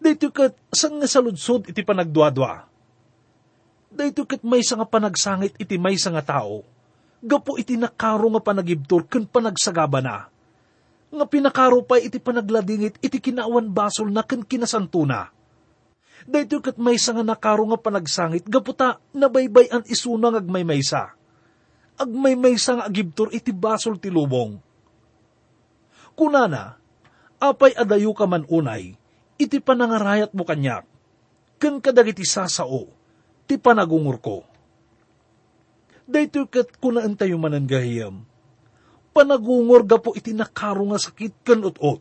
Dayto 0.00 0.32
kat 0.32 0.56
saan 0.72 1.00
nga 1.00 1.08
saludsod 1.08 1.68
iti 1.68 1.84
panagduadwa. 1.84 2.64
Dayto 3.92 4.24
kat 4.24 4.40
may 4.40 4.64
nga 4.64 4.88
panagsangit 4.88 5.56
iti 5.60 5.76
may 5.76 5.96
nga 6.00 6.24
tao. 6.24 6.64
Gapo 7.20 7.60
iti 7.60 7.76
nakaro 7.76 8.32
nga 8.36 8.44
panagibtor 8.44 9.08
ken 9.08 9.28
panagsagaba 9.28 10.00
na. 10.00 10.28
Nga 11.12 11.26
pinakaro 11.28 11.84
pa 11.84 12.00
iti 12.00 12.16
panagladingit 12.20 13.00
iti 13.04 13.18
kinaawan 13.20 13.68
basol 13.72 14.08
na 14.08 14.24
ken 14.24 14.44
kinasantuna. 14.44 15.32
Dayto 16.24 16.64
kat 16.64 16.80
may 16.80 16.96
nga 16.96 17.20
nakaro 17.20 17.68
nga 17.68 17.78
panagsangit 17.78 18.48
gaputa 18.48 18.96
nabaybay 19.12 19.68
an 19.68 19.84
isuna 19.84 20.32
ng 20.32 20.40
agmaymaysa. 20.40 21.12
Agmaymaysa 22.00 22.80
nga 22.80 22.86
agibtor 22.88 23.28
iti 23.36 23.52
basol 23.52 24.00
ti 24.00 24.08
lubong. 24.08 24.56
Kunana, 26.16 26.80
apay 27.36 27.76
adayo 27.76 28.16
ka 28.16 28.24
man 28.24 28.48
unay, 28.48 28.96
iti 29.36 29.60
panangarayat 29.60 30.32
mo 30.32 30.48
kanyak, 30.48 30.88
ken 31.60 31.76
kadagiti 31.84 32.24
sasao, 32.24 32.88
ti 33.44 33.60
panagungur 33.60 34.16
ko. 34.24 34.48
Dayto 36.08 36.48
kat 36.48 36.80
kunaan 36.80 37.20
tayo 37.20 37.36
manan 37.36 37.68
gahiyam, 37.68 38.24
panagungor 39.12 39.84
gapo 39.84 40.16
iti 40.16 40.32
nakaro 40.32 40.88
nga 40.88 40.98
sakit 41.00 41.44
ken 41.44 41.60
ut-ut. 41.66 42.00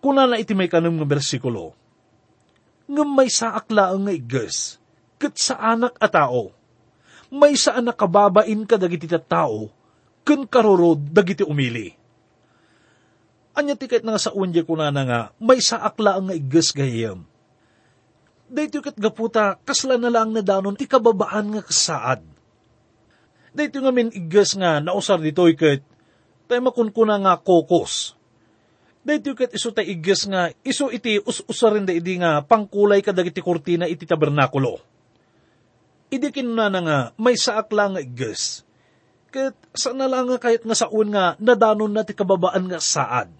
Kuna 0.00 0.26
na 0.26 0.40
iti 0.40 0.56
may 0.56 0.66
kanam 0.66 0.96
nga 0.98 1.06
bersikulo, 1.06 1.76
nga 2.90 3.04
may 3.06 3.30
saakla 3.30 3.94
nga 3.94 4.12
igas, 4.12 4.82
kat 5.22 5.38
sa 5.38 5.54
anak 5.56 5.94
a 6.02 6.08
tao, 6.10 6.50
may 7.30 7.54
sa 7.54 7.78
anak 7.78 7.94
kababain 7.94 8.66
ka 8.66 8.74
dagiti 8.74 9.06
tao, 9.06 9.70
ken 10.26 10.44
karorod 10.50 10.98
dagiti 11.14 11.46
umili 11.46 11.94
Anya 13.54 13.74
tiket 13.74 14.06
nga 14.06 14.18
sa 14.18 14.34
unye 14.34 14.62
ko 14.62 14.78
na 14.78 14.90
nga, 14.90 15.20
may 15.42 15.58
saakla 15.58 16.18
ang 16.18 16.30
nga 16.30 16.38
igas 16.38 16.70
gayam. 16.70 17.26
Dito 18.50 18.82
kat 18.82 18.98
gaputa, 18.98 19.58
kasla 19.62 19.94
na 19.98 20.10
lang 20.10 20.34
na 20.34 20.42
danon, 20.42 20.74
ti 20.74 20.86
kababaan 20.86 21.54
nga 21.54 21.62
kasaad. 21.62 22.22
Dito 23.50 23.82
nga 23.82 23.90
min 23.94 24.10
igas 24.14 24.54
nga, 24.54 24.78
nausar 24.78 25.18
dito 25.18 25.46
ikat, 25.46 25.82
tayo 26.46 26.60
makunkuna 26.62 27.18
nga 27.22 27.38
kokos. 27.38 28.18
Dito 29.00 29.32
kat 29.32 29.56
iso 29.56 29.72
tayo 29.72 29.88
igas 29.88 30.28
nga, 30.28 30.52
iso 30.60 30.92
iti 30.92 31.16
us-usarin 31.16 31.88
da 31.88 31.96
idi 31.96 32.20
nga, 32.20 32.44
pangkulay 32.44 33.00
kadag 33.00 33.32
iti 33.32 33.40
kurtina 33.40 33.88
iti 33.88 34.04
tabernakulo. 34.04 34.76
Idi 36.12 36.28
kinuna 36.28 36.68
na 36.68 36.80
nga, 36.84 36.98
may 37.16 37.38
saakla 37.38 37.96
nga 37.96 38.00
igas. 38.04 38.60
Kat 39.32 39.56
sana 39.72 40.04
lang 40.04 40.28
nga 40.28 40.42
kahit 40.42 40.66
nga 40.66 40.76
saun 40.76 41.08
nga, 41.14 41.38
nadanon 41.40 41.88
na 41.88 42.04
ti 42.04 42.12
kababaan 42.12 42.68
nga 42.68 42.82
saad 42.82 43.30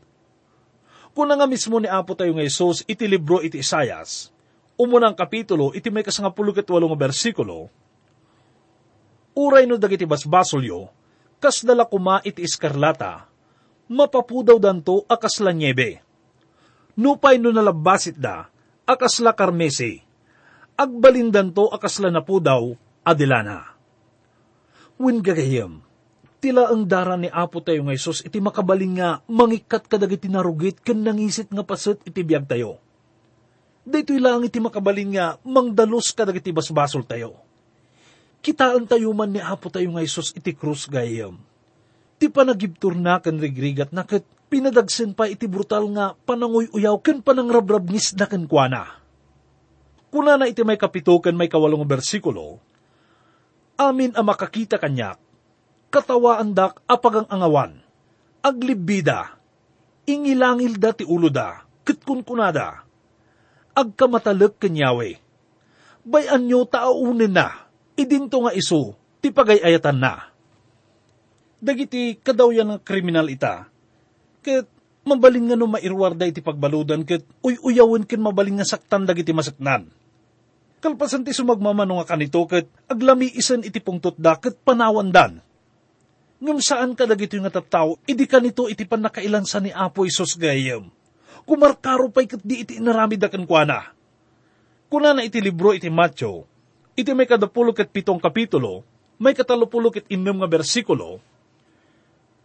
Kuna 1.10 1.34
nga 1.34 1.46
mismo 1.46 1.82
ni 1.82 1.90
Apo 1.90 2.14
tayo 2.14 2.30
nga 2.38 2.46
Isos, 2.46 2.86
iti 2.86 3.04
libro 3.10 3.42
iti 3.42 3.58
Isayas, 3.58 4.30
umunang 4.78 5.18
kapitulo, 5.18 5.74
iti 5.74 5.90
may 5.90 6.06
kasangapulo 6.06 6.54
walong 6.54 6.94
bersikulo, 6.94 7.66
Uray 9.30 9.62
no 9.66 9.78
dagiti 9.78 10.06
basbasolyo, 10.06 10.90
kas 11.38 11.62
dala 11.62 11.86
kuma 11.86 12.18
iti 12.26 12.42
iskarlata, 12.42 13.29
mapapudaw 13.90 14.62
danto 14.62 15.02
akas 15.10 15.42
la 15.42 15.50
niebe. 15.50 15.98
Nupay 16.94 17.42
no 17.42 17.50
nalabasit 17.50 18.14
da, 18.14 18.46
akas 18.86 19.18
la 19.18 19.34
karmesi, 19.34 19.98
agbalindan 20.78 21.50
to 21.50 21.66
akas 21.74 21.98
la 21.98 22.14
napudaw, 22.14 22.70
adilana. 23.02 23.74
Win 25.00 25.24
gagayam, 25.24 25.82
tila 26.38 26.70
ang 26.70 26.86
dara 26.86 27.18
ni 27.18 27.26
Apo 27.28 27.58
tayo 27.64 27.82
nga 27.84 27.96
Isus 27.96 28.22
iti 28.22 28.38
makabaling 28.38 29.00
nga 29.00 29.24
mangikat 29.26 29.90
kadag 29.90 30.14
iti 30.14 30.28
narugit 30.30 30.78
ken 30.80 31.02
nangisit 31.02 31.50
nga 31.50 31.64
paset 31.66 31.98
iti 32.06 32.20
biyag 32.22 32.46
tayo. 32.46 32.78
Dito 33.80 34.12
ilang 34.12 34.44
iti 34.44 34.60
makabaling 34.60 35.16
nga 35.16 35.40
mangdalos 35.42 36.12
kadag 36.12 36.36
iti 36.36 36.52
basbasol 36.52 37.02
tayo. 37.08 37.40
Kitaan 38.44 38.84
tayo 38.88 39.12
man 39.16 39.32
ni 39.32 39.40
Apo 39.40 39.72
tayo 39.72 39.88
nga 39.96 40.04
Isus 40.04 40.36
iti 40.36 40.52
krus 40.52 40.84
gayam. 40.84 41.49
Ti 42.20 42.28
panagibtur 42.28 42.92
na 43.00 43.16
kan 43.24 43.40
rigrigat 43.40 43.96
na 43.96 44.04
ket 44.04 44.28
pinadagsen 44.52 45.16
pa 45.16 45.24
iti 45.24 45.48
brutal 45.48 45.88
nga 45.96 46.12
pananguy 46.12 46.68
uyaw 46.68 47.00
ken 47.00 47.24
panangrabrabnis 47.24 48.12
na 48.12 48.28
ken 48.28 48.44
kuana. 48.44 49.00
Kuna 50.12 50.36
na 50.36 50.44
iti 50.50 50.60
may 50.60 50.76
kapito 50.76 51.16
ken 51.22 51.38
may 51.38 51.48
kawalong 51.48 51.86
bersikulo, 51.86 52.58
amin 53.78 54.12
ang 54.12 54.26
makakita 54.26 54.76
kanyak, 54.76 55.16
katawaan 55.88 56.50
dak 56.50 56.82
apagang 56.84 57.30
angawan, 57.30 57.78
aglibida, 58.42 59.38
ingilangil 60.04 60.76
da 60.76 60.90
ti 60.90 61.06
ulo 61.06 61.30
da, 61.30 61.62
kitkunkunada, 61.86 62.82
agkamatalag 63.72 64.58
kanyawe. 64.58 65.08
Bayan 66.02 66.42
nyo 66.42 66.66
taaunin 66.66 67.30
na, 67.30 67.70
idinto 67.94 68.42
nga 68.42 68.52
iso, 68.52 68.98
ti 69.22 69.30
pagayayatan 69.30 69.98
na. 70.00 70.29
Dagiti 71.60 72.16
kadaw 72.16 72.48
yan 72.50 72.76
ng 72.76 72.80
kriminal 72.80 73.28
ita, 73.28 73.68
ket 74.40 74.64
mabaling 75.04 75.52
nga 75.52 75.56
no 75.60 75.68
mairwarda 75.68 76.24
iti 76.24 76.40
pagbaludan 76.40 77.04
ket 77.04 77.24
uy-uyawan 77.44 78.08
ken 78.08 78.24
mabaling 78.24 78.60
nga 78.60 78.68
saktan 78.68 79.04
dagiti 79.04 79.36
masaknan. 79.36 79.88
Kalpasan 80.80 81.28
ti 81.28 81.36
sumagmamano 81.36 82.00
nga 82.00 82.16
kanito 82.16 82.48
ket 82.48 82.64
aglami 82.88 83.28
isen 83.36 83.60
iti 83.60 83.84
pungtot 83.84 84.16
da 84.16 84.40
ket 84.40 84.56
panawandan 84.64 85.44
Ngam 86.40 86.56
saan 86.64 86.96
ka 86.96 87.04
dagito 87.04 87.36
nga 87.36 87.52
tattao, 87.52 88.00
idi 88.08 88.24
ka 88.24 88.40
nito 88.40 88.64
iti 88.64 88.88
pan 88.88 89.04
nakailan 89.04 89.44
sa 89.44 89.60
ni 89.60 89.68
Apo 89.76 90.08
Isos 90.08 90.40
gayam. 90.40 90.88
Kumarkaro 91.44 92.08
pa'y 92.08 92.24
kat 92.24 92.40
di 92.40 92.64
iti 92.64 92.80
inaramid 92.80 93.20
akan 93.20 93.44
kwa 93.44 93.68
na. 93.68 93.92
Kuna 94.88 95.12
na 95.12 95.20
iti 95.20 95.36
libro 95.36 95.76
iti 95.76 95.92
Matthew, 95.92 96.40
iti 96.96 97.12
may 97.12 97.28
kadapulo 97.28 97.76
kat 97.76 97.92
pitong 97.92 98.16
kapitulo, 98.16 98.80
may 99.20 99.36
katalupulo 99.36 99.92
kat 99.92 100.08
inom 100.08 100.40
nga 100.40 100.48
bersikulo, 100.48 101.20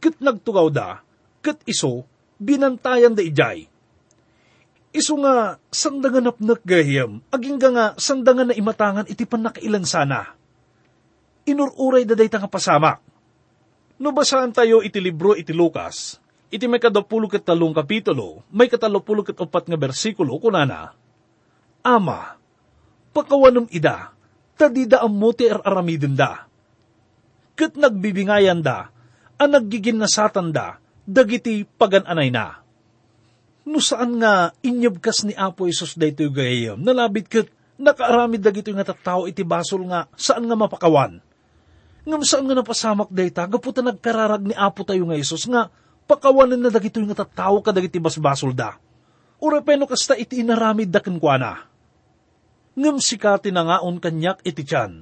kat 0.06 0.22
nagtugaw 0.22 0.70
da, 0.70 1.02
kat 1.42 1.58
iso, 1.66 2.06
binantayan 2.38 3.18
da 3.18 3.26
ijay. 3.26 3.66
Iso 4.94 5.18
nga, 5.18 5.58
sandangan 5.74 6.30
napnak 6.30 6.62
gayam, 6.62 7.26
aging 7.34 7.58
nga 7.58 7.98
sandangan 7.98 8.54
na 8.54 8.56
imatangan 8.56 9.10
iti 9.10 9.26
pan 9.26 9.50
nakailan 9.50 9.84
sana. 9.90 10.38
Inururay 11.50 12.06
da 12.06 12.14
day 12.14 12.30
nga 12.30 12.46
pasamak 12.46 13.02
No 13.96 14.12
basaan 14.12 14.52
tayo 14.52 14.84
iti 14.84 15.00
libro 15.00 15.40
iti 15.40 15.56
Lucas, 15.56 16.20
iti 16.52 16.68
may 16.68 16.84
kadapulo 16.84 17.32
ket 17.32 17.48
talong 17.48 17.72
kapitulo, 17.72 18.44
may 18.52 18.68
katalopulo 18.68 19.24
ket 19.24 19.40
upat 19.40 19.72
nga 19.72 19.80
bersikulo 19.80 20.36
kunana, 20.36 20.92
Ama, 21.80 22.36
pakawanom 23.16 23.72
ida, 23.72 24.12
tadida 24.60 25.00
ammo 25.00 25.32
ti 25.32 25.48
aramidin 25.48 26.18
da. 26.18 26.44
Ket 27.56 27.80
nagbibingayan 27.80 28.60
da, 28.60 28.92
ang 29.36 29.52
naggigin 29.52 30.00
na 30.00 30.08
satan 30.08 30.52
da, 30.52 30.80
dagiti 31.04 31.64
pagananay 31.66 32.30
na. 32.32 32.62
No 33.66 33.82
saan 33.82 34.22
nga 34.22 34.54
inyabkas 34.62 35.26
ni 35.26 35.34
Apo 35.34 35.66
Isus 35.66 35.98
dayto 35.98 36.26
gayam, 36.30 36.80
nalabit 36.80 37.26
ket 37.28 37.48
nakaaramid 37.76 38.40
dagito 38.40 38.72
nga 38.72 38.88
tattao 38.88 39.26
iti 39.28 39.42
basol 39.44 39.90
nga 39.90 40.08
saan 40.16 40.48
nga 40.48 40.56
mapakawan 40.56 41.20
Ngam 42.06 42.22
saan 42.22 42.46
nga 42.46 42.54
napasamak 42.54 43.10
dayta, 43.10 43.50
gaputa 43.50 43.82
nagkararag 43.82 44.46
ni 44.46 44.54
Apo 44.54 44.86
tayo 44.86 45.10
nga 45.10 45.18
Isus 45.18 45.50
nga, 45.50 45.74
pakawanan 46.06 46.62
na 46.62 46.70
dagito 46.70 47.02
yung 47.02 47.10
tattao 47.18 47.58
ka 47.66 47.74
dagiti 47.74 47.98
basbasol 47.98 48.54
da. 48.54 48.78
Urepeno 49.42 49.90
kasta 49.90 50.14
iti 50.14 50.38
inaramid 50.38 50.94
da 50.94 51.02
kenkwana. 51.02 51.66
Ngam 52.78 53.02
sikati 53.02 53.50
na 53.50 53.66
ngaon 53.66 53.98
kanyak 53.98 54.38
iti 54.46 54.62
tiyan. 54.62 55.02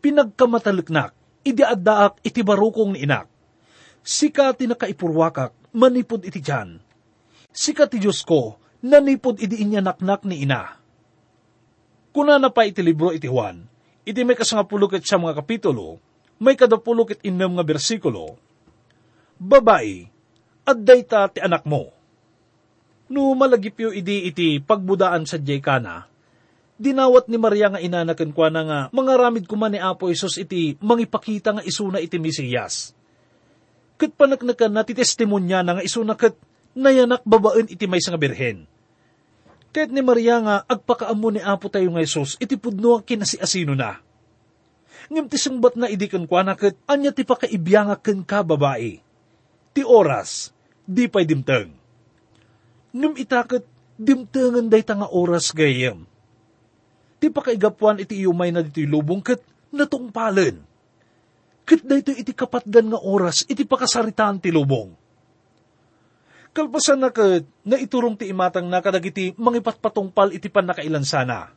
Pinagkamataliknak, 0.00 1.12
idi 1.44 1.60
addaak 1.60 2.24
iti 2.24 2.40
barukong 2.40 2.96
ni 2.96 3.04
inak. 3.04 3.28
Sikati 4.04 4.68
na 4.68 4.76
kaipurwakak, 4.76 5.56
manipod 5.72 6.28
iti 6.28 6.44
tiyan. 6.44 6.76
Sikati 7.48 7.96
Diyos 7.96 8.20
ko, 8.20 8.60
nanipod 8.84 9.40
idi 9.40 9.64
inyanaknak 9.64 10.28
ni 10.28 10.44
ina. 10.44 10.76
Kuna 12.12 12.36
na 12.36 12.52
pa 12.52 12.68
iti 12.68 12.84
libro 12.84 13.16
iti 13.16 13.24
Juan, 13.24 13.64
iti 14.04 14.20
may 14.22 14.36
kasangapulukit 14.36 15.02
sa 15.08 15.16
mga 15.16 15.40
kapitulo, 15.40 15.98
may 16.36 16.52
kadapulok 16.52 17.16
it 17.16 17.24
inam 17.24 17.56
nga 17.56 17.64
bersikulo, 17.64 18.36
Babae, 19.40 20.06
at 20.68 20.78
dayta 20.78 21.26
ti 21.32 21.42
anak 21.42 21.66
mo. 21.66 21.90
No 23.10 23.34
malagipyo 23.34 23.90
idi 23.90 24.30
iti 24.30 24.60
pagbudaan 24.60 25.26
sa 25.26 25.40
Jekana, 25.40 26.06
dinawat 26.76 27.26
ni 27.32 27.40
Maria 27.40 27.72
nga 27.72 27.82
inanakan 27.82 28.30
kwa 28.36 28.48
na 28.52 28.62
nga 28.62 28.80
mga 28.92 29.12
ramid 29.16 29.44
kuman 29.48 29.74
ni 29.74 29.80
Apo 29.80 30.12
Isos 30.12 30.36
iti 30.36 30.76
mangipakita 30.80 31.56
nga 31.56 31.66
isuna 31.66 31.98
iti 32.04 32.20
Mesiyas. 32.20 32.94
Kat 33.94 34.10
panaknakan 34.14 34.72
na 34.74 34.82
ti 34.82 34.92
testimonya 34.92 35.62
na 35.62 35.78
nga 35.78 35.86
isuna 35.86 36.18
kat 36.18 36.34
nayanak 36.74 37.22
babaen 37.22 37.70
iti 37.70 37.86
may 37.86 38.02
nga 38.02 38.18
birhen. 38.18 38.66
Kahit 39.74 39.90
ni 39.90 40.02
Maria 40.02 40.38
nga 40.42 40.56
agpakaamo 40.66 41.34
ni 41.34 41.40
Apo 41.42 41.66
tayo 41.70 41.90
nga 41.94 42.02
Isos 42.02 42.38
iti 42.38 42.54
pudno 42.58 43.02
kinasiasino 43.02 43.74
na 43.74 44.02
ngem 45.10 45.26
ti 45.28 45.36
sungbat 45.36 45.76
na 45.76 45.90
idikan 45.90 46.24
kwa 46.24 46.44
naket, 46.46 46.76
anya 46.88 47.12
ti 47.12 47.26
pakaibiyanga 47.26 48.00
ken 48.00 48.24
ka 48.24 48.40
babae. 48.40 49.00
Ti 49.74 49.82
oras, 49.82 50.54
di 50.86 51.10
pa'y 51.10 51.26
dimteng. 51.26 51.70
Ngem 52.94 53.14
itaket, 53.18 53.66
dimtengan 53.98 54.70
day 54.70 54.86
nga 54.86 55.10
oras 55.10 55.50
gayem. 55.50 56.06
Ti 57.18 57.26
pakaigapuan 57.28 58.00
iti 58.00 58.22
iumay 58.22 58.54
na 58.54 58.62
dito'y 58.62 58.86
lubong 58.86 59.20
ket 59.20 59.42
natungpalen. 59.74 60.62
Ket 61.64 61.80
dayto 61.80 62.12
iti 62.12 62.36
kapatdan 62.36 62.92
nga 62.92 63.00
oras 63.00 63.48
iti 63.48 63.64
pakasaritaan 63.64 64.36
ti 64.40 64.52
lubong. 64.52 64.92
Kalpasan 66.54 67.02
na 67.02 67.10
ket, 67.10 67.48
nga 67.66 67.76
iturong 67.80 68.14
ti 68.14 68.30
imatang 68.30 68.68
na 68.68 68.78
kadagiti 68.78 69.34
mangipatpatungpal 69.34 70.30
iti 70.36 70.52
pan 70.52 70.70
nakailan 70.70 71.02
sana. 71.02 71.50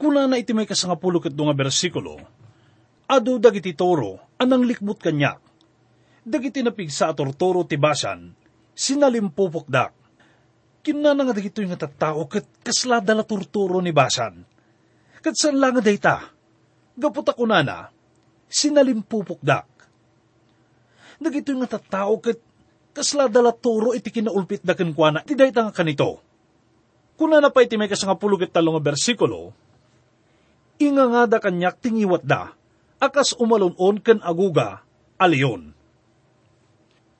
Kuna 0.00 0.24
na 0.24 0.40
iti 0.40 0.50
may 0.56 0.66
kasangapulo 0.66 1.20
ket 1.20 1.36
nga 1.36 1.54
bersikulo, 1.54 2.18
Ado 3.10 3.42
dagiti 3.42 3.74
toro, 3.74 4.38
anang 4.38 4.62
likbut 4.62 5.02
kanyak. 5.02 5.42
Dagiti 6.22 6.62
napig 6.62 6.94
sa 6.94 7.10
tortoro 7.10 7.66
tibasan, 7.66 8.38
sinalimpupokdak. 8.70 9.90
Kinna 10.86 11.18
nga 11.18 11.34
dagito 11.34 11.58
yung 11.58 11.74
tattao 11.74 12.30
kat 12.30 12.62
kasla 12.62 13.02
dala 13.02 13.26
tortoro 13.26 13.82
ni 13.82 13.90
basan. 13.90 14.46
Kat 15.20 15.34
saan 15.34 15.58
lang 15.58 15.74
nga 15.74 15.82
dayta? 15.82 16.16
Gapot 16.94 17.26
ako 17.26 17.50
nana, 17.50 17.90
sinalimpupokdak. 18.50 19.70
Dagito 21.22 21.54
yung 21.54 21.70
tattao 21.70 22.18
kat 22.18 22.42
kasla 22.90 23.30
dala 23.30 23.54
toro 23.54 23.94
iti 23.94 24.10
kinaulpit 24.10 24.66
da 24.66 24.74
kenkwana, 24.74 25.22
ti 25.22 25.38
dayta 25.38 25.70
nga 25.70 25.72
kanito. 25.72 26.18
Kuna 27.14 27.38
na 27.38 27.54
pa 27.54 27.62
iti 27.62 27.78
may 27.78 27.86
kasangapulo 27.86 28.34
ket 28.40 28.50
talong 28.50 28.80
bersikulo, 28.82 29.54
inga 30.80 31.04
nga 31.06 31.22
da 31.28 31.38
kanyak 31.38 31.78
tingiwat 31.78 32.24
da, 32.24 32.50
akas 32.98 33.36
umalunon 33.36 34.00
ken 34.00 34.18
aguga, 34.24 34.82
aliyon. 35.20 35.76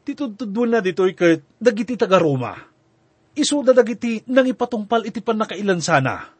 Titudtudwan 0.01 0.73
na 0.75 0.81
dito'y 0.81 1.13
ket 1.13 1.45
dagiti 1.61 1.95
taga 1.95 2.17
Roma. 2.17 2.57
Isuda 3.37 3.77
dagiti 3.77 4.25
nang 4.27 4.49
ipatungpal 4.49 5.07
iti 5.07 5.21
panakailan 5.21 5.85
sana. 5.85 6.40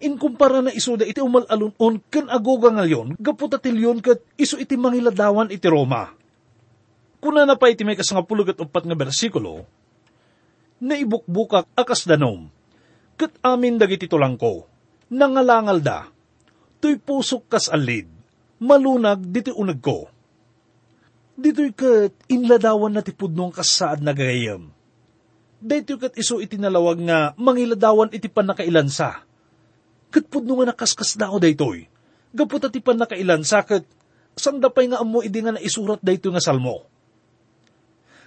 Inkumpara 0.00 0.64
na 0.64 0.72
isuda 0.72 1.04
iti 1.04 1.20
umalalunon 1.20 2.00
ken 2.08 2.32
aguga 2.32 2.72
ngayon, 2.72 3.20
gaputa 3.20 3.60
tilyon 3.60 4.00
ket 4.00 4.24
isu 4.40 4.56
iti 4.56 4.80
mangiladawan 4.80 5.52
iti 5.52 5.68
Roma. 5.68 6.08
Kuna 7.20 7.44
na 7.44 7.60
pa 7.60 7.68
iti 7.68 7.84
may 7.84 7.98
kasangapulo 7.98 8.48
ket 8.48 8.56
upat 8.56 8.88
nga 8.88 8.96
bersikulo, 8.96 9.68
na 10.80 10.96
ibukbukak 10.96 11.68
akas 11.76 12.08
danom, 12.08 12.48
ket 13.20 13.36
amin 13.44 13.76
dagiti 13.76 14.08
tulangko, 14.08 14.66
nangalangal 15.12 15.78
da, 15.78 16.08
tuy 16.80 16.96
pusok 16.96 17.52
kas 17.52 17.68
alid, 17.68 18.08
malunag 18.58 19.22
diti 19.22 19.52
unag 19.52 19.78
ko. 19.78 20.08
Dito'y 21.32 21.72
kat 21.72 22.12
inladawan 22.28 22.92
na 22.92 23.00
tipudnong 23.00 23.54
kasaad 23.54 24.04
na 24.04 24.12
gayam. 24.12 24.68
Dito'y 25.62 25.98
kat 26.00 26.14
iso 26.18 26.42
itinalawag 26.42 26.98
nga 27.06 27.18
mangiladawan 27.38 28.10
iti 28.10 28.26
panakailansa. 28.26 29.24
Kat 30.12 30.28
pudno 30.28 30.60
nga 30.60 30.76
nakaskas 30.76 31.16
na 31.16 31.32
ako 31.32 31.40
daytoy. 31.40 31.88
Gapot 32.36 32.60
at 32.60 32.76
ipan 32.76 33.00
nakailansa 33.00 33.64
kat 33.64 33.84
sandapay 34.36 34.88
nga 34.92 35.00
amo 35.00 35.24
idi 35.24 35.40
nga 35.40 35.56
naisurat 35.56 36.00
dayto 36.04 36.28
nga 36.32 36.40
salmo. 36.40 36.84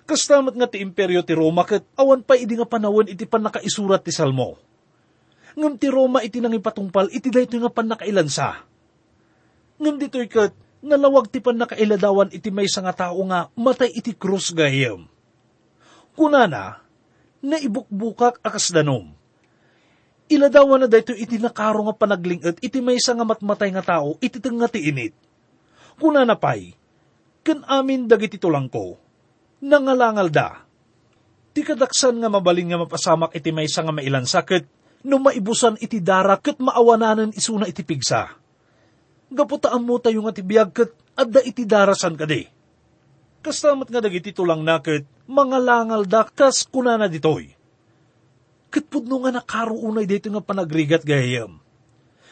Kastamat 0.06 0.54
nga 0.54 0.70
ti 0.70 0.82
imperyo 0.82 1.26
ti 1.26 1.34
Roma 1.34 1.66
kat 1.66 1.86
awan 1.98 2.22
pa 2.22 2.38
idi 2.38 2.58
nga 2.58 2.70
panawon 2.70 3.10
iti 3.10 3.26
pan 3.26 3.42
nakaisurat 3.42 4.02
ti 4.06 4.14
salmo. 4.14 4.58
Ngam 5.58 5.78
ti 5.82 5.88
Roma 5.90 6.22
iti 6.22 6.42
nang 6.42 6.54
ipatungpal 6.54 7.10
iti 7.10 7.34
dayto 7.34 7.58
nga 7.58 7.74
pan 7.74 7.90
nakailansa 7.90 8.66
Ngam 9.76 10.00
dito'y 10.00 10.32
kat, 10.32 10.56
nalawag 10.86 11.28
ti 11.28 11.44
pan 11.44 11.60
nakailadawan 11.60 12.32
iti 12.32 12.48
may 12.48 12.70
nga 12.70 12.96
tao 12.96 13.20
nga 13.28 13.52
matay 13.60 13.92
iti 13.92 14.16
krus 14.16 14.56
gayam. 14.56 15.10
Kunana, 16.16 16.80
naibukbukak 17.44 18.40
akas 18.40 18.72
danom. 18.72 19.12
Iladawan 20.26 20.86
na 20.86 20.90
dito 20.90 21.14
iti 21.14 21.38
nakaro 21.38 21.86
nga 21.86 21.96
panaglingat 21.96 22.58
iti 22.62 22.82
may 22.82 22.98
nga 22.98 23.26
matmatay 23.26 23.70
nga 23.78 23.86
tao 23.86 24.18
iti 24.18 24.42
nga 24.42 24.68
ti 24.70 24.90
init. 24.90 25.14
Kunana 26.02 26.36
pay, 26.36 26.74
kan 27.46 27.62
amin 27.70 28.10
dagiti 28.10 28.42
tulang 28.42 28.68
ko, 28.68 28.98
nangalangal 29.62 30.28
da. 30.34 30.50
Ti 31.56 31.62
kadaksan 31.64 32.20
nga 32.20 32.28
mabaling 32.28 32.74
nga 32.74 32.82
mapasamak 32.82 33.32
iti 33.38 33.54
may 33.54 33.70
nga 33.70 33.94
mailansakit, 33.94 34.66
no 35.06 35.22
maibusan 35.22 35.78
iti 35.80 36.02
dara 36.02 36.36
kat 36.42 36.58
maawananan 36.58 37.32
isuna 37.32 37.70
iti 37.70 37.86
pigsa 37.86 38.46
gaputaan 39.36 39.82
mo 39.82 39.98
tayo 39.98 40.24
nga 40.26 40.34
tibiyag 40.36 40.72
kat 40.72 40.92
adda 41.18 41.42
iti 41.44 41.68
darasan 41.68 42.16
kadi. 42.16 42.48
Kastamat 43.44 43.92
nga 43.92 44.02
dagiti 44.02 44.34
tulang 44.34 44.66
nakit, 44.66 45.06
mga 45.30 45.58
langal 45.62 46.02
dakas 46.08 46.66
kuna 46.66 46.98
na 46.98 47.06
ditoy. 47.06 47.54
Kat 48.76 48.84
pudno 48.92 49.24
nga 49.24 49.32
nakaruunay 49.32 50.04
dito 50.04 50.28
nga 50.28 50.44
panagrigat 50.44 51.08
gayam. 51.08 51.64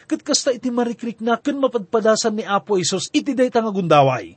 Kat 0.04 0.20
kasta 0.20 0.52
iti 0.52 0.68
marikrik 0.68 1.24
na 1.24 1.40
kan 1.40 1.56
mapadpadasan 1.56 2.36
ni 2.36 2.44
Apo 2.44 2.76
Isos 2.76 3.08
iti 3.16 3.32
dayta 3.32 3.64
nga 3.64 3.72
gundaway. 3.72 4.36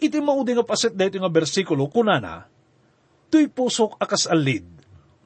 Iti 0.00 0.16
maudi 0.24 0.56
nga 0.56 0.64
paset 0.64 0.96
dito 0.96 1.20
nga 1.20 1.28
bersikulo 1.28 1.84
kuna 1.92 2.16
na, 2.16 2.48
Tuy 3.28 3.52
pusok 3.52 4.00
akas 4.00 4.24
alid, 4.24 4.64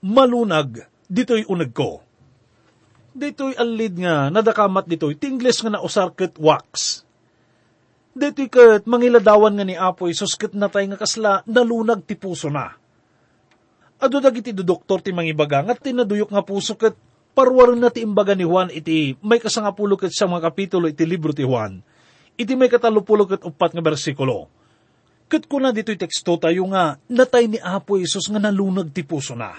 malunag, 0.03 0.90
dito'y 1.07 1.47
unag 1.47 1.71
ko 1.71 2.05
dito'y 3.14 3.55
alid 3.55 3.95
nga 4.03 4.29
nadakamat 4.29 4.90
dito'y 4.90 5.14
tingles 5.14 5.62
nga 5.62 5.79
nausarket 5.79 6.35
wax. 6.43 7.01
Dito'y 8.14 8.51
kat 8.51 8.83
mangiladawan 8.90 9.55
nga 9.55 9.64
ni 9.64 9.79
Apo 9.79 10.11
Isus 10.11 10.35
kat 10.35 10.53
natay 10.53 10.90
nga 10.90 10.99
kasla 10.99 11.47
nalunag 11.47 12.03
ti 12.03 12.19
puso 12.19 12.51
na. 12.51 12.75
Ado 14.05 14.21
dagiti 14.21 14.53
do 14.53 14.61
doktor 14.61 15.01
ti 15.01 15.17
mangibaga 15.17 15.64
nga 15.64 15.73
tinaduyok 15.73 16.29
nga 16.29 16.45
puso 16.45 16.77
kat 16.77 16.93
parwaran 17.33 17.81
na 17.81 17.88
ti 17.88 18.05
imbaga 18.05 18.37
ni 18.37 18.45
Juan 18.45 18.69
iti 18.69 19.17
may 19.25 19.40
kasangapulo 19.40 19.97
kat 19.97 20.12
sa 20.12 20.29
mga 20.29 20.53
kapitulo 20.53 20.85
iti 20.85 21.09
libro 21.09 21.33
ti 21.33 21.40
Juan. 21.40 21.81
Iti 22.37 22.53
may 22.53 22.69
katalupulo 22.69 23.25
kat 23.25 23.40
upat 23.40 23.73
nga 23.73 23.81
bersikulo. 23.81 24.53
Kat 25.33 25.49
kuna 25.49 25.73
dito'y 25.73 25.97
teksto 25.97 26.37
tayo 26.37 26.69
nga 26.69 27.01
natay 27.09 27.49
ni 27.49 27.57
Apo 27.57 27.97
Isus 27.97 28.29
nga 28.29 28.37
nalunag 28.37 28.93
ti 28.93 29.01
puso 29.01 29.33
na. 29.33 29.57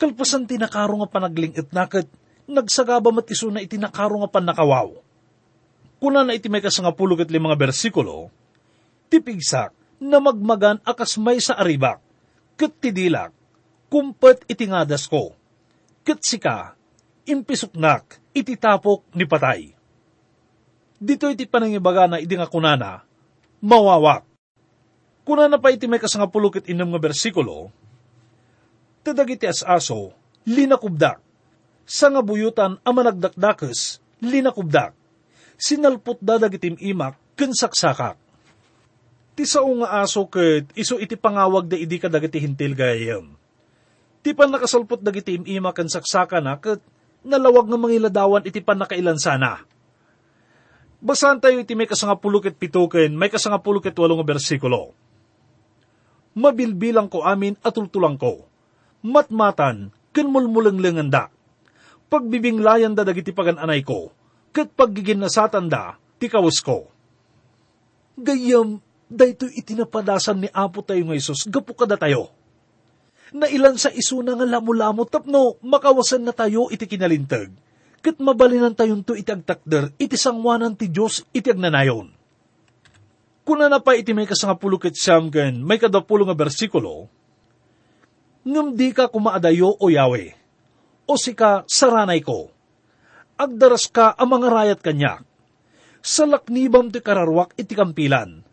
Kalpasan 0.00 0.48
ti 0.48 0.56
nakaro 0.56 1.04
nga 1.04 1.10
panaglingit 1.12 1.68
na 1.74 1.84
kat 1.84 2.08
nagsagaba 2.48 3.12
mat 3.12 3.28
iso 3.28 3.52
na 3.52 3.60
iti 3.60 3.76
nakaro 3.76 4.24
nga 4.24 4.32
panakawaw 4.32 4.88
kuna 5.98 6.22
na 6.22 6.34
iti 6.34 6.46
may 6.46 6.62
kasangapulo 6.62 7.18
kat 7.18 7.28
limang 7.28 7.58
bersikulo, 7.58 8.30
tipigsak 9.10 9.74
na 9.98 10.22
magmagan 10.22 10.78
akas 10.86 11.18
may 11.18 11.42
sa 11.42 11.58
aribak, 11.58 11.98
kat 12.58 12.74
tidilak, 12.82 13.30
kumpet 13.86 14.42
iti 14.50 14.66
ngadas 14.66 15.06
ko, 15.06 15.30
kat 16.02 16.18
sika, 16.18 16.74
impisuknak, 17.24 18.18
iti 18.34 18.58
tapok 18.58 19.06
ni 19.14 19.24
patay. 19.24 19.70
Dito 20.98 21.30
iti 21.30 21.46
panangibaga 21.46 22.10
na 22.10 22.18
iti 22.18 22.34
nga 22.34 22.50
kunana, 22.50 23.06
mawawak. 23.62 24.26
Kunana 25.22 25.62
pa 25.62 25.70
iti 25.70 25.86
may 25.86 26.02
kasangapulo 26.02 26.50
kat 26.50 26.66
inam 26.66 26.90
nga 26.90 26.98
bersikulo, 26.98 27.70
tadag 29.06 29.30
iti 29.30 29.46
asaso, 29.46 30.10
linakubdak, 30.42 31.22
sa 31.86 32.10
nga 32.10 32.20
buyutan 32.20 32.82
amanagdakdakes, 32.82 34.02
linakubdak 34.18 34.98
sinalpot 35.58 36.22
dadag 36.22 36.54
itim 36.54 36.78
imak, 36.78 37.18
kensaksakak. 37.34 38.16
Ti 39.38 39.46
sao 39.46 39.70
nga 39.78 40.02
aso 40.02 40.26
ket 40.26 40.74
iso 40.74 40.98
iti 40.98 41.14
pangawag 41.14 41.70
da 41.70 41.78
idi 41.78 42.02
ka 42.02 42.10
dagiti 42.10 42.42
hintil 42.42 42.74
gayam. 42.74 43.38
Ti 44.18 44.34
pan 44.34 44.50
nakasalpot 44.50 44.98
dagiti 44.98 45.38
imak 45.38 45.78
ken 45.78 45.86
saksaka 45.86 46.42
na 46.42 46.58
ket 46.58 46.82
nalawag 47.22 47.70
nga 47.70 47.78
mangiladawan 47.78 48.42
iti 48.42 48.58
pan 48.58 48.82
nakailan 48.82 49.14
sana. 49.14 49.62
Basahan 50.98 51.38
tayo 51.38 51.62
iti 51.62 51.78
may 51.78 51.86
kasangapulo 51.86 52.42
ket 52.42 52.58
pituken, 52.58 53.14
may 53.14 53.30
kasangapulo 53.30 53.78
ket 53.78 53.94
walong 53.94 54.26
bersikulo. 54.26 54.90
Mabilbilang 56.34 57.06
ko 57.06 57.22
amin 57.22 57.54
at 57.62 57.78
tultulang 57.78 58.18
ko. 58.18 58.50
Matmatan, 59.06 59.94
ken 60.10 60.26
mulmulanglangan 60.26 61.14
da. 61.14 61.30
Pagbibinglayan 62.10 62.98
da 62.98 63.06
dagiti 63.06 63.30
pagananay 63.30 63.86
ko 63.86 64.18
kat 64.58 64.74
pagigin 64.74 65.22
na 65.22 65.30
satanda, 65.30 65.94
tikawas 66.18 66.58
ko. 66.58 66.90
Gayam, 68.18 68.82
dayto 69.08 69.48
itinapadasan 69.48 70.44
ni 70.44 70.48
Apo 70.52 70.84
tayo 70.84 71.00
ng 71.02 71.16
Isus, 71.16 71.48
gapu 71.48 71.72
kada 71.72 71.96
tayo. 71.96 72.30
Na 73.32 73.48
ilan 73.48 73.76
sa 73.76 73.92
isuna 73.92 74.36
nga 74.36 74.44
lamo-lamo 74.48 75.04
tapno, 75.04 75.60
makawasan 75.60 76.24
na 76.24 76.32
tayo 76.32 76.72
iti 76.72 76.88
kinalintag. 76.88 77.52
Kat 78.00 78.16
mabalinan 78.22 78.72
tayon 78.72 79.02
to 79.02 79.12
iti 79.18 79.28
agtakder, 79.28 79.92
iti 79.98 80.14
sangwanan 80.14 80.78
ti 80.78 80.88
Diyos 80.88 81.26
iti 81.34 81.50
agnanayon. 81.50 82.14
Kuna 83.42 83.66
na 83.66 83.80
pa 83.80 83.96
iti 83.96 84.12
may 84.12 84.28
kasangapulo 84.28 84.76
ket 84.76 84.94
siyam 84.94 85.32
ken 85.32 85.64
may 85.64 85.80
kadapulo 85.80 86.28
nga 86.28 86.36
bersikulo, 86.36 87.08
ngam 88.44 88.76
di 88.76 88.92
ka 88.92 89.08
kumaadayo 89.08 89.76
o 89.76 89.88
yawe, 89.88 90.24
o 91.08 91.14
sika 91.16 91.64
saranay 91.68 92.20
ko, 92.20 92.52
agdaras 93.36 93.88
ka 93.88 94.12
ang 94.16 94.36
mga 94.36 94.48
rayat 94.52 94.80
kanya. 94.80 95.24
Sa 96.00 96.24
laknibam 96.24 96.88
ti 96.88 97.02
kararwak 97.02 97.52
iti 97.60 97.76
kampilan. 97.76 98.47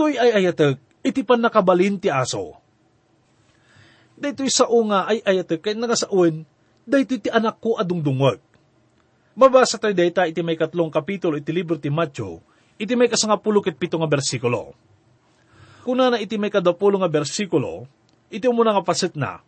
Toy 0.00 0.16
ay 0.16 0.32
ayatag, 0.32 0.80
iti 1.04 1.20
pan 1.20 1.44
nakabalin 1.44 2.00
ti 2.00 2.08
aso. 2.08 2.56
Daytoy 4.16 4.48
sa 4.48 4.64
unga 4.64 5.04
ay 5.04 5.20
ayatag 5.20 5.60
kay 5.60 5.76
nagasaon, 5.76 6.48
daytoy 6.88 7.20
ti 7.20 7.28
anak 7.28 7.60
ko 7.60 7.76
adungdungwag. 7.76 8.40
Mabasa 9.36 9.76
tayo 9.76 9.92
dayta 9.92 10.24
iti 10.24 10.40
may 10.40 10.56
katlong 10.56 10.88
kapitulo 10.88 11.36
iti 11.36 11.52
libro 11.52 11.76
ti 11.76 11.92
Matthew, 11.92 12.40
iti 12.80 12.96
may 12.96 13.12
kasangapulo 13.12 13.60
ket 13.60 13.76
pito 13.76 14.00
nga 14.00 14.08
bersikulo. 14.08 14.72
Kuna 15.84 16.16
na 16.16 16.16
iti 16.16 16.40
may 16.40 16.48
kadapulo 16.48 16.96
nga 17.04 17.12
bersikulo, 17.12 17.84
iti 18.32 18.48
umuna 18.48 18.72
nga 18.72 18.84
pasit 18.88 19.12
na, 19.20 19.44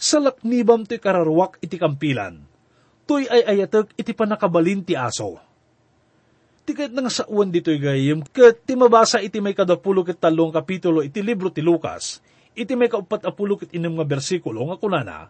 sa 0.00 0.24
laknibam 0.24 0.88
ti 0.88 0.96
kararwak 0.96 1.60
iti 1.60 1.76
kampilan, 1.76 2.40
Tuy 3.04 3.28
ay 3.28 3.44
ayatag 3.44 3.92
iti 4.00 4.16
panakabalin 4.16 4.80
ti 4.80 4.96
aso. 4.96 5.36
Tikit 6.64 6.96
nga 6.96 7.12
sa 7.12 7.28
uwan 7.28 7.52
dito'y 7.52 7.76
gayim, 7.76 8.24
kat 8.24 8.64
ti 8.64 8.72
mabasa 8.72 9.20
iti 9.20 9.36
may 9.36 9.52
kadapulo 9.52 10.00
ket 10.00 10.16
talong 10.16 10.48
kapitulo 10.48 11.04
iti 11.04 11.20
libro 11.20 11.52
ti 11.52 11.60
Lucas, 11.60 12.24
iti 12.56 12.72
may 12.72 12.88
kaupat 12.88 13.28
apulo 13.28 13.60
ket 13.60 13.76
inem 13.76 13.92
nga 14.00 14.08
bersikulo 14.08 14.64
nga 14.72 14.80
kunana, 14.80 15.28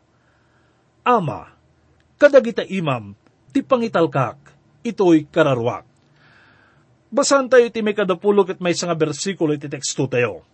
Ama, 1.05 1.53
kadagita 2.17 2.63
imam, 2.65 3.13
ti 3.51 3.61
pangitalkak, 3.61 4.41
ito'y 4.87 5.29
kararwak. 5.29 5.85
Basan 7.13 7.51
tayo 7.51 7.67
iti 7.67 7.83
may 7.83 7.99
kadapulo 7.99 8.47
ket 8.47 8.63
may 8.63 8.73
nga 8.73 8.97
bersikulo 8.97 9.53
iti 9.53 9.67
teksto 9.69 10.09
tayo. 10.09 10.47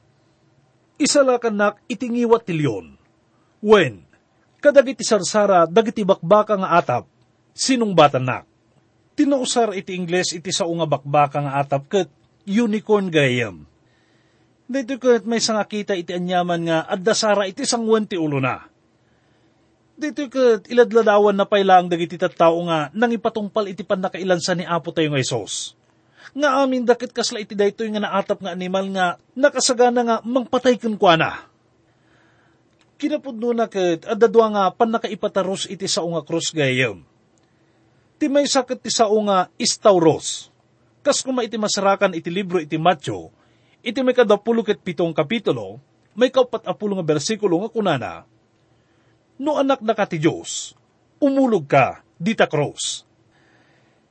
Isalakan 0.98 1.54
nak 1.54 1.74
itingiwat 1.92 2.48
ti 2.48 2.56
leon. 2.56 2.98
When, 3.60 4.04
kadagiti 4.64 5.04
sarsara 5.04 5.68
dagiti 5.68 6.08
bakbaka 6.08 6.56
nga 6.56 6.76
atap, 6.80 7.04
sinong 7.54 7.92
batan 7.94 8.24
na. 8.24 8.49
Tinausar 9.18 9.74
iti 9.76 9.98
Ingles 9.98 10.32
iti 10.32 10.50
sa 10.54 10.66
unga 10.66 10.86
bakbaka 10.86 11.42
nga 11.42 11.60
atap 11.60 11.86
ket 11.90 12.08
unicorn 12.46 13.10
gayam. 13.12 13.66
Dito 14.70 14.96
ket 15.02 15.26
may 15.26 15.42
sanga 15.42 15.66
kita 15.66 15.98
iti 15.98 16.14
anyaman 16.14 16.62
nga 16.66 16.78
addasara 16.86 17.50
iti 17.50 17.66
sangwan 17.66 18.06
ti 18.06 18.14
ulo 18.14 18.38
na. 18.38 18.64
Dito 19.98 20.30
ket 20.30 20.70
iladladawan 20.70 21.36
na 21.36 21.44
pailang 21.44 21.90
dagiti 21.90 22.16
tattao 22.16 22.62
nga 22.70 22.88
nang 22.94 23.12
ipatungpal 23.12 23.66
iti 23.66 23.82
panakailansa 23.82 24.54
ni 24.54 24.64
Apo 24.64 24.94
tayo 24.94 25.10
nga 25.12 25.20
Isos. 25.20 25.74
Nga 26.32 26.62
amin 26.62 26.86
dakit 26.86 27.10
kasla 27.10 27.42
iti 27.42 27.58
daytoy 27.58 27.90
nga 27.90 28.06
naatap 28.06 28.38
nga 28.40 28.54
animal 28.54 28.86
nga 28.94 29.18
nakasagana 29.34 30.00
nga 30.06 30.16
mangpatay 30.22 30.78
ken 30.78 30.94
kuana 30.94 31.50
kinapudno 33.00 33.56
na 33.56 33.64
ket 33.64 34.04
adadwa 34.04 34.52
nga 34.52 34.62
pan 34.76 34.92
nakaipataros 34.92 35.72
iti 35.72 35.88
sao 35.88 36.12
nga 36.12 36.20
krus 36.20 36.52
gayam. 36.52 37.00
Ti 38.20 38.28
may 38.28 38.44
sakit 38.44 38.84
ti 38.84 38.92
sao 38.92 39.16
nga 39.24 39.48
istauros. 39.56 40.52
Kas 41.00 41.24
kuma 41.24 41.40
iti 41.40 41.56
masarakan 41.56 42.12
iti 42.12 42.28
libro 42.28 42.60
iti 42.60 42.76
Matyo, 42.76 43.32
iti 43.80 44.04
may 44.04 44.12
kadapulo 44.12 44.60
ket 44.60 44.84
pitong 44.84 45.16
kapitulo, 45.16 45.80
may 46.12 46.28
kaupat 46.28 46.68
apulo 46.68 47.00
nga 47.00 47.06
bersikulo 47.16 47.64
nga 47.64 47.72
kunana, 47.72 48.12
No 49.40 49.56
anak 49.56 49.80
na 49.80 49.96
ka 49.96 50.04
ti 50.04 50.20
Diyos, 50.20 50.76
umulog 51.16 51.64
ka, 51.64 52.04
dita 52.20 52.44
cross. 52.44 53.08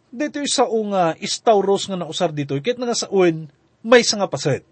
Dito 0.09 0.41
sao 0.49 0.73
nga 0.89 1.13
istauros 1.21 1.85
nga 1.85 1.93
nausar 1.93 2.33
dito, 2.33 2.57
ket 2.57 2.81
nga 2.81 2.97
saun, 2.97 3.45
may 3.85 4.01
nga 4.01 4.25
paset 4.25 4.65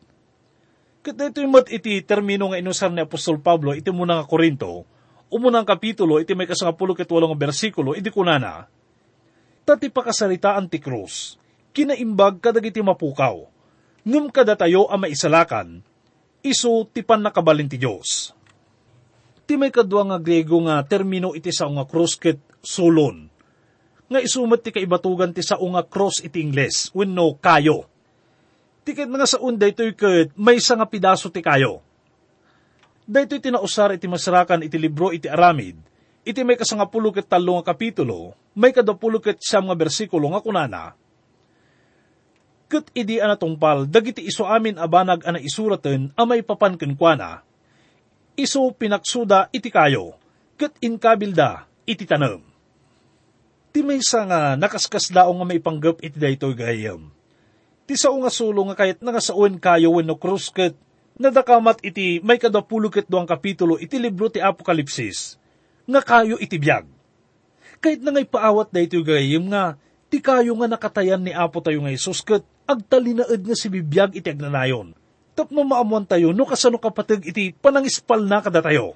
Kat 1.06 1.14
ito 1.14 1.46
yung 1.46 1.54
mat 1.54 1.70
iti 1.70 2.02
termino 2.02 2.50
nga 2.50 2.58
inusar 2.58 2.90
ni 2.90 3.06
Apostol 3.06 3.38
Pablo, 3.38 3.78
iti 3.78 3.94
muna 3.94 4.18
nga 4.18 4.26
Korinto, 4.26 4.84
umunang 5.30 5.64
kapitulo, 5.64 6.18
iti 6.18 6.34
may 6.34 6.50
kasangapulo 6.50 6.98
ket 6.98 7.08
walong 7.14 7.38
bersikulo, 7.38 7.94
iti 7.94 8.10
kunana, 8.10 8.66
Tati 9.68 9.92
pakasarita 9.92 10.56
ti 10.72 10.80
krus, 10.80 11.36
kinaimbag 11.76 12.40
kadag 12.40 12.72
iti 12.72 12.80
mapukaw, 12.80 13.36
ngum 14.08 14.32
kada 14.32 14.56
tayo 14.56 14.88
ang 14.88 15.04
maisalakan, 15.04 15.84
iso 16.40 16.88
tipan 16.88 17.20
nakabalin 17.20 17.68
ti 17.68 17.76
Diyos. 17.76 18.32
Ti 19.44 19.60
may 19.60 19.68
kadwa 19.68 20.08
nga 20.08 20.24
Grego 20.24 20.64
nga 20.64 20.80
termino 20.88 21.36
iti 21.36 21.52
sa 21.52 21.68
nga 21.68 21.84
krus 21.84 22.16
ket 22.16 22.40
solon, 22.64 23.28
nga 24.08 24.24
isumat 24.24 24.64
ti 24.64 24.72
kaibatugan 24.72 25.36
ti 25.36 25.44
sa 25.44 25.60
nga 25.60 25.84
cross 25.84 26.24
iti 26.24 26.40
Ingles, 26.40 26.96
wenno 26.96 27.36
kayo. 27.36 27.92
Tiket 28.88 29.12
nga 29.12 29.28
sa 29.28 29.44
unday 29.44 29.76
to'y 29.76 29.92
ket 30.00 30.32
may 30.40 30.64
nga 30.64 30.88
pidaso 30.88 31.28
ti 31.28 31.44
kayo. 31.44 31.84
Daytoy 33.04 33.44
tinausar 33.44 34.00
iti 34.00 34.08
masarakan 34.08 34.64
iti 34.64 34.80
libro 34.80 35.12
iti 35.12 35.28
aramid, 35.28 35.76
iti 36.28 36.44
may 36.44 36.60
kasangapulo 36.60 37.16
ket 37.16 37.32
talo 37.32 37.56
nga 37.58 37.72
kapitulo, 37.72 38.36
may 38.52 38.76
kadapulo 38.76 39.24
ket 39.24 39.40
siyam 39.40 39.72
nga 39.72 39.80
bersikulo 39.80 40.28
nga 40.36 40.44
kunana, 40.44 40.84
Ket 42.68 42.92
idi 42.92 43.24
anatungpal, 43.24 43.88
dagiti 43.88 44.28
iso 44.28 44.44
amin 44.44 44.76
abanag 44.76 45.24
ana 45.24 45.40
isuraten 45.40 46.12
a 46.20 46.28
may 46.28 46.44
papanken 46.44 47.00
kuana, 47.00 47.40
iso 48.36 48.60
pinaksuda 48.76 49.48
iti 49.56 49.72
kayo, 49.72 50.20
ket 50.60 50.76
inkabilda 50.84 51.64
iti 51.88 52.04
tanem. 52.04 52.44
Ti 53.72 53.80
may 53.88 54.04
nga 54.04 54.60
nakaskas 54.60 55.16
daong 55.16 55.40
nga 55.40 55.48
may 55.48 55.64
panggap 55.64 56.04
iti 56.04 56.18
daytoy 56.20 56.58
gayam 56.58 57.14
Ti 57.88 57.96
sao 57.96 58.20
nga 58.20 58.28
sulo 58.28 58.68
nga 58.68 58.76
kayat 58.76 59.00
nga 59.00 59.24
sauen 59.24 59.56
kayo 59.64 59.96
wenno 59.96 60.20
krus 60.20 60.52
ket 60.52 60.76
nadakamat 61.16 61.80
iti 61.88 62.20
may 62.20 62.36
kadapulo 62.36 62.92
ket 62.92 63.08
duang 63.08 63.24
kapitulo 63.24 63.80
iti 63.80 63.96
libro 63.96 64.28
ti 64.28 64.44
Apokalipsis 64.44 65.40
nga 65.88 66.02
kayo 66.04 66.36
iti 66.38 66.60
biyag. 66.60 66.86
Kahit 67.80 68.04
na 68.04 68.12
ngay 68.12 68.28
paawat 68.28 68.70
da 68.70 68.84
ito 68.84 69.00
gayim 69.00 69.48
nga 69.48 69.80
Ti 70.08 70.24
kayo 70.24 70.56
nga 70.56 70.68
nakatayan 70.72 71.20
ni 71.20 71.36
Apo 71.36 71.60
tayo 71.60 71.84
nga 71.84 71.92
Isus 71.92 72.24
ket 72.24 72.44
agtalinaed 72.64 73.44
nga 73.44 73.56
si 73.56 73.68
bibiyag 73.68 74.16
iti 74.16 74.32
agnanayon. 74.32 74.96
Tapno 75.36 75.68
maamuan 75.68 76.08
tayo 76.08 76.32
no 76.32 76.48
kasano 76.48 76.80
kapatid 76.80 77.28
iti 77.28 77.52
panangispal 77.52 78.24
na 78.24 78.40
kada 78.40 78.64
tayo. 78.64 78.96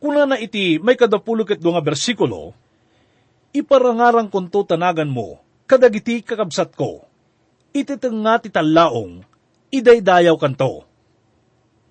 Kuna 0.00 0.24
na 0.24 0.36
iti 0.40 0.80
may 0.80 0.96
kadapulo 0.96 1.44
ket 1.44 1.60
nga 1.60 1.84
bersikulo, 1.84 2.52
iparangarang 3.56 4.28
kunto 4.28 4.64
tanagan 4.64 5.08
mo, 5.08 5.40
kadagiti 5.64 6.20
kakabsat 6.20 6.76
ko. 6.76 7.04
Iti 7.72 7.96
nga 7.96 8.36
ti 8.40 8.52
talaong, 8.52 9.24
idaydayaw 9.72 10.36
kanto. 10.36 10.84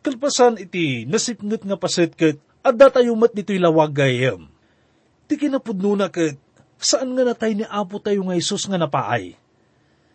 Kalpasan 0.05 0.61
iti 0.61 1.05
nasipnget 1.09 1.65
nga 1.65 1.77
pasit 1.77 2.13
ket 2.13 2.37
adda 2.63 2.87
tayo 2.89 3.11
mat 3.19 3.35
dito'y 3.35 3.59
lawag 3.59 3.91
gayem. 3.91 4.47
Ti 5.27 5.35
kinapudno 5.35 5.99
na 5.99 6.07
ket 6.07 6.39
saan 6.79 7.11
nga 7.15 7.23
natay 7.27 7.53
ni 7.55 7.67
Apo 7.67 7.99
tayo 7.99 8.23
nga 8.27 8.39
Isus 8.39 8.63
nga 8.65 8.79
napaay. 8.79 9.35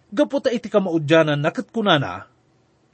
Gaputa 0.08 0.48
iti 0.48 0.72
kamaudyanan 0.72 1.36
nakat 1.36 1.68
kunana, 1.68 2.24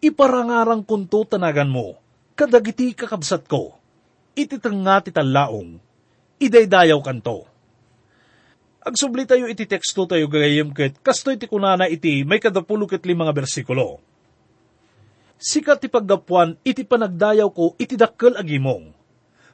iparangarang 0.02 0.82
kunto 0.82 1.22
tanagan 1.22 1.70
mo, 1.70 1.94
kadagiti 2.34 2.90
kakabsat 2.90 3.46
ko, 3.46 3.78
iti 4.34 4.58
nga 4.58 4.98
ti 4.98 5.14
talaong, 5.14 5.78
idaydayaw 6.42 6.98
kanto. 6.98 7.46
Agsubli 8.84 9.24
tayo 9.24 9.46
iti 9.46 9.64
teksto 9.64 10.04
tayo 10.04 10.26
gagayem 10.28 10.74
ket 10.74 11.00
kasto 11.00 11.32
iti 11.32 11.48
kunana 11.48 11.88
iti 11.88 12.20
may 12.26 12.36
kadapulo 12.36 12.84
ket 12.84 13.06
lima 13.08 13.24
nga 13.24 13.32
bersikulo. 13.32 14.02
Sikat 15.40 15.80
ti 15.80 15.88
paggapuan 15.88 16.60
iti 16.66 16.84
panagdayaw 16.84 17.48
ko 17.48 17.72
iti 17.80 17.96
dakkel 17.96 18.36
agimong. 18.36 19.03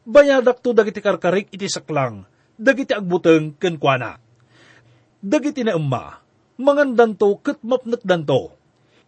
Bayadak 0.07 0.65
to 0.65 0.73
dagiti 0.73 1.01
karkarik 1.05 1.53
iti 1.53 1.69
saklang, 1.69 2.25
dagiti 2.57 2.97
agbuteng 2.97 3.57
ken 3.61 3.77
kuana. 3.77 4.17
Dagiti 5.21 5.61
na 5.61 5.77
umma, 5.77 6.21
mangandan 6.57 7.17
to 7.17 7.37
ket 7.45 7.61
mapnat 7.61 8.01
danto. 8.05 8.57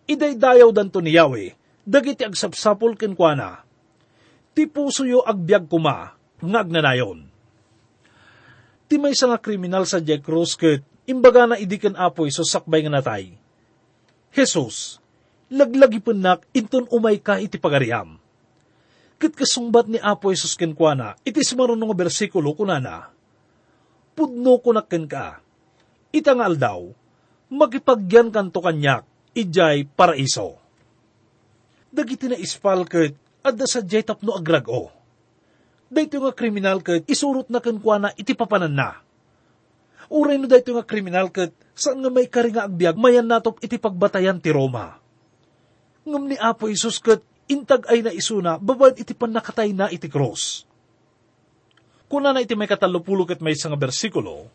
Idaydayaw 0.05 0.69
danto 0.75 1.01
ni 1.01 1.17
Yahweh, 1.17 1.57
dagiti 1.89 2.23
agsapsapol 2.23 2.95
ken 3.01 3.17
kuana. 3.17 3.65
Ti 4.53 4.69
puso 4.69 5.09
yo 5.09 5.25
agbyag 5.25 5.67
kuma, 5.69 6.13
ngagnanayon 6.45 7.33
ti 8.93 9.01
may 9.01 9.17
nga 9.17 9.41
kriminal 9.41 9.89
sa 9.89 10.05
Jack 10.05 10.29
Rose 10.29 10.53
ket 10.53 10.85
imbaga 11.09 11.49
na 11.49 11.57
idikan 11.57 11.97
apoy 11.97 12.29
so 12.29 12.45
sakbay 12.45 12.85
nga 12.85 12.93
natay. 12.93 13.33
Jesus, 14.37 15.01
laglagi 15.49 15.97
penak 16.05 16.45
inton 16.53 16.85
umay 16.93 17.17
ka 17.17 17.41
iti 17.41 17.57
pagariam. 17.57 18.21
Ket 19.23 19.39
kasungbat 19.39 19.87
ni 19.87 20.03
Apo 20.03 20.35
Jesus 20.35 20.59
kenkwana, 20.59 21.15
iti 21.23 21.47
sumarunong 21.47 21.95
bersikulo 21.95 22.59
kunana, 22.59 23.15
Pudno 24.19 24.59
ko 24.59 24.75
nakken 24.75 25.07
ka, 25.07 25.39
itangal 26.11 26.59
daw, 26.59 26.91
makipagyan 27.55 28.35
kanto 28.35 28.59
kanyak, 28.59 29.07
ijay 29.39 29.87
paraiso. 29.87 30.59
Dagiti 31.95 32.27
na 32.27 32.35
ispal 32.35 32.83
ket, 32.83 33.15
adda 33.47 33.65
sa 33.65 33.79
jay 33.81 34.03
tapno 34.03 34.35
agrago 34.35 34.91
dayto 35.93 36.25
nga 36.25 36.33
kriminal 36.33 36.81
ket 36.81 37.05
isurot 37.05 37.53
na 37.53 37.61
kenkwa 37.61 38.01
na 38.01 38.09
iti 38.17 38.33
papanan 38.33 38.73
na. 38.73 38.97
Uray 40.09 40.41
no 40.41 40.49
dayto 40.49 40.73
nga 40.73 40.89
kriminal 40.89 41.29
ket 41.29 41.53
saan 41.77 42.01
nga 42.01 42.09
may 42.09 42.33
kari 42.33 42.57
nga 42.57 42.65
agbyag 42.65 42.97
mayan 42.97 43.29
natop 43.29 43.61
iti 43.61 43.77
pagbatayan 43.77 44.41
ti 44.41 44.49
Roma. 44.49 44.97
Ngam 46.09 46.33
ni 46.33 46.37
Apo 46.41 46.73
Isus 46.73 46.97
ket 46.99 47.21
intag 47.53 47.85
ay 47.93 48.01
na 48.01 48.13
isuna 48.17 48.57
babad 48.57 48.97
iti 48.97 49.13
panakatay 49.13 49.77
na 49.77 49.93
iti 49.93 50.09
cross. 50.09 50.65
Kuna 52.09 52.33
na 52.33 52.41
iti 52.41 52.57
may 52.57 52.69
katalupulo 52.69 53.29
ket 53.29 53.41
may 53.45 53.57
nga 53.57 53.77
bersikulo, 53.77 54.49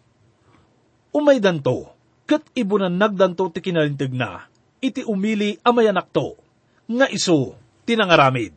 umay 1.14 1.42
danto, 1.42 1.90
ket 2.30 2.46
ibunan 2.54 2.94
nagdanto 2.94 3.50
ti 3.50 3.62
kinalintig 3.62 4.14
na, 4.14 4.46
iti 4.78 5.02
umili 5.02 5.58
amayanak 5.66 6.10
to, 6.14 6.38
nga 6.86 7.10
iso 7.10 7.58
tinangaramid. 7.86 8.54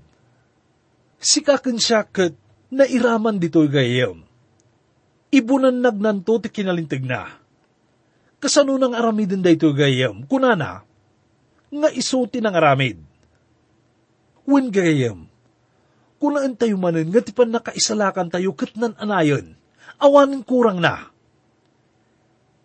Sikaken 1.16 1.80
siya 1.80 2.04
ket 2.04 2.36
na 2.68 2.84
iraman 2.84 3.40
dito'y 3.40 3.68
gayem. 3.72 4.20
Ibunan 5.30 5.80
nagnanto 5.80 6.42
ti 6.42 6.48
kinalintig 6.52 7.06
na. 7.06 7.40
Kasano 8.40 8.76
nang 8.76 8.96
aramidin 8.96 9.44
da 9.44 9.52
ito 9.52 9.68
gayem, 9.72 10.24
kunana, 10.24 10.82
nga 11.70 11.88
isuti 11.92 12.42
ng 12.42 12.56
Wen 14.50 14.74
gayem, 14.74 15.30
kunaan 16.18 16.58
tayo 16.58 16.74
manin 16.74 17.06
nga 17.14 17.22
ti 17.22 17.30
pan 17.30 17.54
nakaisalakan 17.54 18.34
tayo 18.34 18.50
katnan 18.58 18.98
anayon, 18.98 19.54
awanin 20.02 20.42
kurang 20.42 20.82
na. 20.82 21.06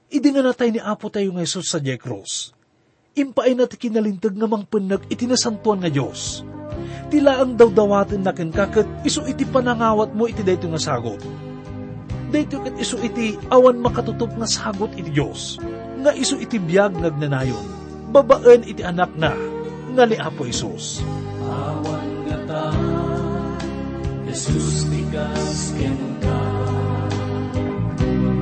Idi 0.09 0.33
nga 0.33 0.41
natay 0.41 0.73
ni 0.73 0.81
Apo 0.81 1.13
tayo 1.13 1.29
nga 1.37 1.45
Isus 1.45 1.69
sa 1.69 1.77
Jack 1.77 2.01
Cross. 2.01 2.57
Impaay 3.13 3.53
na 3.53 3.69
ti 3.69 3.77
kinalintag 3.77 4.33
nga 4.33 4.49
mang 4.49 4.65
panag 4.65 5.05
itinasantuan 5.13 5.85
nga 5.85 5.93
Diyos 5.93 6.41
tila 7.09 7.39
ang 7.39 7.53
dawdawatin 7.55 8.25
na 8.25 8.33
ken 8.33 8.49
kakat 8.49 8.83
iso 9.05 9.21
iti 9.29 9.45
panangawat 9.45 10.11
mo 10.17 10.25
iti 10.25 10.41
dayto 10.41 10.67
nga 10.67 10.81
sagot. 10.81 11.21
Dayto 12.33 12.59
ket 12.65 12.75
iso 12.81 12.97
iti 12.99 13.37
awan 13.53 13.79
makatutup 13.79 14.33
nga 14.35 14.49
sagot 14.49 14.91
iti 14.97 15.13
Dios 15.13 15.61
nga 16.01 16.11
iso 16.11 16.35
iti 16.35 16.57
biyag 16.57 16.97
nagnanayon. 16.97 17.85
Babaen 18.11 18.65
iti 18.65 18.81
anak 18.81 19.13
na 19.15 19.31
nga 19.95 20.03
ni 20.03 20.19
Apo 20.19 20.43
Isus. 20.43 20.99
Awan 21.47 22.27
nga 22.27 22.37
ta, 22.51 22.67
Jesus 24.27 24.91
tigas 24.91 25.71
ken 25.79 25.95
ka. 26.19 26.43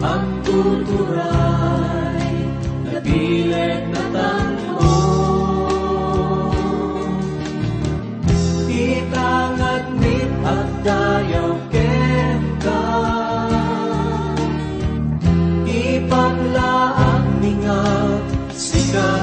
Ang 0.03 0.27
tuturay, 0.43 2.33
nabileg 2.89 3.87
na 3.87 4.03
tanong 4.11 4.73
Itangat 8.67 9.85
mit 9.95 10.31
at 10.43 10.69
dayaw 10.83 11.55
ken 11.71 12.41
ka 12.59 12.83
Ipaglaang 15.63 17.27
ningat 17.39 18.23
sikat 18.51 19.22